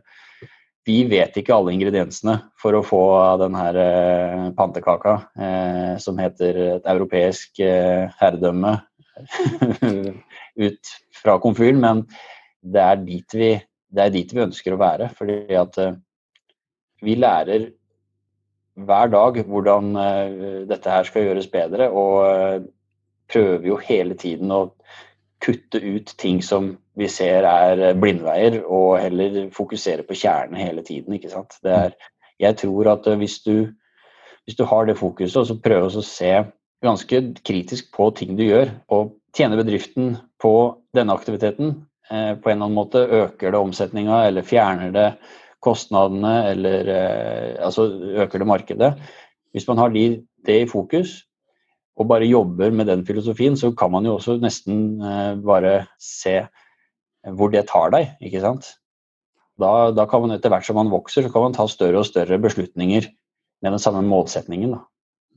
Vi 0.87 0.97
vet 1.07 1.35
ikke 1.39 1.55
alle 1.55 1.73
ingrediensene 1.75 2.37
for 2.59 2.75
å 2.75 2.83
få 2.83 3.03
den 3.39 3.55
her 3.55 3.79
eh, 3.79 4.45
pantekaka 4.55 5.13
eh, 5.39 5.93
som 6.03 6.19
heter 6.19 6.59
et 6.77 6.87
europeisk 6.91 7.59
eh, 7.63 8.11
herredømme 8.19 8.77
ut 10.67 10.93
fra 11.19 11.37
komfyren, 11.43 11.79
men 11.83 12.03
det 12.63 12.81
er, 12.81 12.99
vi, 13.03 13.53
det 13.91 14.03
er 14.03 14.13
dit 14.13 14.33
vi 14.33 14.43
ønsker 14.45 14.75
å 14.75 14.81
være. 14.81 15.09
Fordi 15.17 15.57
at 15.59 15.79
eh, 15.81 15.97
vi 17.03 17.17
lærer 17.19 17.69
hver 18.73 19.11
dag 19.13 19.41
hvordan 19.45 19.91
eh, 19.99 20.63
dette 20.69 20.93
her 20.93 21.07
skal 21.07 21.27
gjøres 21.27 21.49
bedre, 21.51 21.89
og 21.91 22.15
eh, 22.29 22.63
prøver 23.33 23.67
jo 23.69 23.81
hele 23.83 24.17
tiden 24.19 24.53
å 24.53 24.63
kutte 25.43 25.81
ut 25.83 26.13
ting 26.19 26.39
som 26.45 26.73
vi 26.97 27.09
ser 27.11 27.43
er 27.49 27.97
blindveier, 27.99 28.61
og 28.63 28.99
heller 29.01 29.47
fokusere 29.53 30.05
på 30.07 30.15
kjernen 30.15 30.59
hele 30.61 30.83
tiden. 30.85 31.15
ikke 31.17 31.31
sant? 31.33 31.57
Er, 31.67 31.95
jeg 32.39 32.59
tror 32.61 32.93
at 32.93 33.07
hvis 33.19 33.41
du, 33.43 33.73
hvis 34.45 34.59
du 34.59 34.63
har 34.69 34.87
det 34.87 34.99
fokuset, 34.99 35.41
og 35.41 35.49
så 35.49 35.57
prøver 35.59 35.89
å 35.89 36.05
se 36.05 36.31
ganske 36.83 37.19
kritisk 37.43 37.91
på 37.95 38.09
ting 38.15 38.37
du 38.39 38.45
gjør, 38.45 38.71
og 38.93 39.17
tjener 39.35 39.59
bedriften 39.59 40.15
på 40.41 40.53
denne 40.95 41.15
aktiviteten, 41.15 41.75
eh, 42.11 42.33
på 42.35 42.49
en 42.49 42.57
eller 42.57 42.65
annen 42.65 42.77
måte 42.77 43.03
øker 43.03 43.53
det 43.53 43.61
omsetninga 43.61 44.23
eller 44.27 44.47
fjerner 44.47 44.93
det 44.95 45.07
kostnadene 45.63 46.33
eller 46.51 46.89
eh, 46.91 47.51
altså 47.63 47.87
øker 48.25 48.41
det 48.41 48.49
markedet. 48.49 48.91
Hvis 49.53 49.67
man 49.69 49.79
har 49.79 49.93
de, 49.93 50.23
det 50.45 50.61
i 50.63 50.69
fokus, 50.69 51.21
og 51.93 52.09
bare 52.09 52.25
jobber 52.25 52.73
med 52.73 52.89
den 52.89 53.05
filosofien, 53.05 53.57
så 53.57 53.71
kan 53.77 53.91
man 53.93 54.05
jo 54.05 54.17
også 54.17 54.39
nesten 54.41 55.01
eh, 55.01 55.35
bare 55.45 55.83
se 56.01 56.41
hvor 57.37 57.51
det 57.53 57.67
tar 57.69 57.93
deg, 57.93 58.15
ikke 58.19 58.41
sant. 58.43 58.73
Da, 59.61 59.91
da, 59.95 60.07
kan 60.09 60.23
man 60.23 60.33
etter 60.35 60.51
hvert 60.51 60.65
som 60.65 60.75
man 60.79 60.91
vokser, 60.91 61.23
så 61.23 61.31
kan 61.31 61.45
man 61.45 61.55
ta 61.55 61.67
større 61.69 62.01
og 62.01 62.07
større 62.09 62.39
beslutninger 62.41 63.07
med 63.63 63.71
den 63.75 63.79
samme 63.79 64.01
målsetningen. 64.07 64.73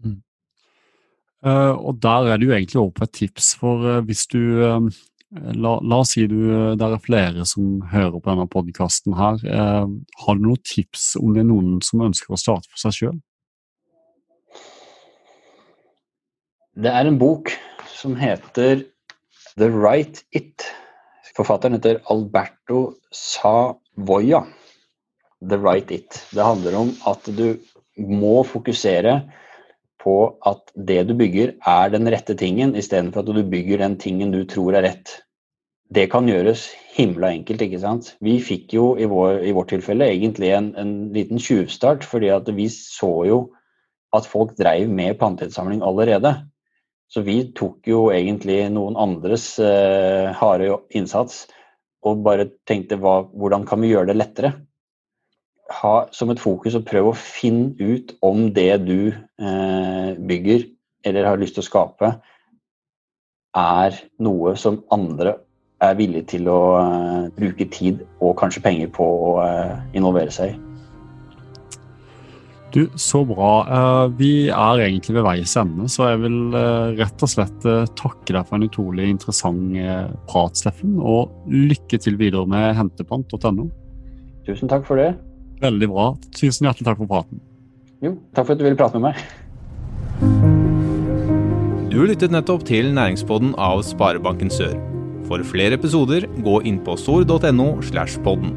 Mm. 0.02 0.16
Uh, 1.46 1.76
og 1.76 2.00
der 2.02 2.32
er 2.32 2.42
jo 2.42 2.50
egentlig 2.50 2.80
over 2.80 2.94
på 2.96 3.04
et 3.04 3.14
tips, 3.20 3.52
for 3.60 3.84
uh, 3.84 4.00
hvis 4.08 4.24
du 4.32 4.40
uh, 4.56 4.88
la, 5.34 5.76
la, 5.82 6.00
oss 6.00 6.14
si 6.14 6.26
du, 6.30 6.38
det 6.78 6.86
er 6.86 7.02
flere 7.02 7.46
som 7.48 7.80
hører 7.90 8.18
på 8.18 8.30
denne 8.30 8.46
podkasten 8.50 9.16
her. 9.18 9.40
har 9.42 10.38
du 10.38 10.44
noen 10.44 10.62
tips 10.64 11.14
om 11.20 11.34
det 11.34 11.42
er 11.42 11.50
noen 11.50 11.80
som 11.84 12.04
ønsker 12.06 12.34
å 12.34 12.40
starte 12.40 12.70
for 12.70 12.84
seg 12.86 12.98
sjøl? 13.00 13.18
Det 16.76 16.92
er 16.92 17.08
en 17.08 17.18
bok 17.18 17.54
som 17.88 18.14
heter 18.20 18.84
The 19.56 19.70
Right 19.72 20.20
It 20.36 20.66
Forfatteren 21.36 21.76
heter 21.76 22.00
Alberto 22.08 22.94
Savoya. 23.12 24.46
The 25.48 25.58
Right 25.60 25.90
It. 25.90 26.26
Det 26.32 26.42
handler 26.42 26.78
om 26.78 26.92
at 27.04 27.28
du 27.36 27.58
må 28.00 28.40
fokusere 28.48 29.18
at 30.46 30.72
det 30.88 31.02
du 31.08 31.14
bygger, 31.18 31.54
er 31.66 31.92
den 31.92 32.08
rette 32.12 32.36
tingen, 32.38 32.74
istedenfor 32.78 33.24
at 33.24 33.32
du 33.34 33.42
bygger 33.42 33.82
den 33.82 33.96
tingen 34.00 34.34
du 34.34 34.44
tror 34.48 34.76
er 34.78 34.86
rett. 34.86 35.14
Det 35.94 36.08
kan 36.10 36.26
gjøres 36.26 36.66
himla 36.96 37.30
enkelt, 37.34 37.62
ikke 37.62 37.82
sant. 37.82 38.14
Vi 38.24 38.38
fikk 38.42 38.74
jo 38.74 38.88
i, 38.98 39.06
vår, 39.10 39.44
i 39.46 39.54
vårt 39.54 39.70
tilfelle 39.70 40.08
egentlig 40.10 40.50
en, 40.56 40.72
en 40.78 40.94
liten 41.14 41.38
tjuvstart, 41.42 42.06
fordi 42.06 42.32
at 42.34 42.50
vi 42.56 42.66
så 42.72 43.12
jo 43.28 43.40
at 44.16 44.26
folk 44.26 44.56
dreiv 44.58 44.90
med 44.90 45.18
panteinnsamling 45.20 45.84
allerede. 45.86 46.32
Så 47.06 47.22
vi 47.22 47.38
tok 47.54 47.86
jo 47.86 48.08
egentlig 48.10 48.64
noen 48.74 48.98
andres 48.98 49.52
eh, 49.62 50.32
harde 50.34 50.80
innsats 50.90 51.44
og 52.06 52.24
bare 52.26 52.48
tenkte 52.68 52.98
hva, 53.02 53.20
hvordan 53.30 53.66
kan 53.66 53.82
vi 53.82 53.92
gjøre 53.92 54.10
det 54.10 54.18
lettere? 54.18 54.52
Ha 55.72 55.94
som 56.14 56.30
et 56.30 56.40
fokus 56.40 56.76
å 56.78 56.84
prøve 56.86 57.10
å 57.10 57.18
finne 57.18 57.74
ut 57.80 58.14
om 58.24 58.46
det 58.54 58.70
du 58.86 59.10
eh, 59.10 60.10
bygger 60.14 60.68
eller 61.06 61.26
har 61.26 61.40
lyst 61.40 61.56
til 61.58 61.64
å 61.64 61.66
skape, 61.66 62.12
er 63.56 63.98
noe 64.22 64.54
som 64.58 64.82
andre 64.94 65.36
er 65.82 65.98
villige 65.98 66.30
til 66.36 66.48
å 66.50 66.60
eh, 66.80 67.26
bruke 67.36 67.66
tid 67.72 68.04
og 68.20 68.36
kanskje 68.40 68.62
penger 68.64 68.94
på 68.94 69.06
å 69.30 69.34
eh, 69.42 69.74
involvere 69.98 70.34
seg 70.34 70.54
i. 70.54 70.66
Du, 72.76 72.88
Så 72.96 73.24
bra. 73.24 73.50
Eh, 73.64 74.10
vi 74.18 74.30
er 74.48 74.82
egentlig 74.84 75.14
ved 75.16 75.24
veis 75.24 75.54
ende, 75.56 75.86
så 75.88 76.10
jeg 76.10 76.20
vil 76.26 76.56
eh, 76.58 76.96
rett 76.98 77.22
og 77.24 77.30
slett 77.32 77.64
eh, 77.64 77.86
takke 77.96 78.34
deg 78.34 78.42
for 78.44 78.58
en 78.58 78.66
utrolig 78.66 79.06
interessant 79.08 79.78
prat, 80.28 80.58
Steffen. 80.60 80.98
Og 81.00 81.32
lykke 81.48 81.96
til 82.02 82.18
videre 82.20 82.44
med 82.50 82.74
hentepant.no. 82.76 83.70
Tusen 84.44 84.68
takk 84.68 84.84
for 84.88 85.00
det. 85.00 85.14
Veldig 85.62 85.88
bra. 85.90 86.06
Tusen 86.36 86.68
hjertelig 86.68 86.86
takk 86.88 87.00
for 87.00 87.10
praten. 87.10 87.40
Jo, 88.04 88.16
takk 88.36 88.48
for 88.48 88.54
at 88.54 88.60
du 88.60 88.66
ville 88.66 88.78
prate 88.78 89.00
med 89.00 89.10
meg. 89.10 89.16
Du 91.92 92.02
lyttet 92.04 92.34
nettopp 92.34 92.66
til 92.68 92.90
næringspodden 92.92 93.54
av 93.56 93.80
Sparebanken 93.88 94.52
Sør. 94.52 94.76
For 95.26 95.42
flere 95.48 95.78
episoder, 95.78 96.26
gå 96.44 96.60
inn 96.68 96.78
på 96.84 96.94
sor.no 97.00 97.68
slash 97.88 98.20
podden. 98.26 98.52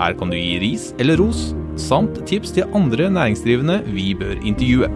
Her 0.00 0.14
kan 0.16 0.30
du 0.32 0.36
gi 0.36 0.58
ris 0.62 0.90
eller 1.00 1.18
ros, 1.20 1.50
samt 1.80 2.20
tips 2.28 2.54
til 2.56 2.68
andre 2.76 3.08
næringsdrivende 3.12 3.80
vi 3.88 4.12
bør 4.16 4.36
intervjue. 4.44 4.88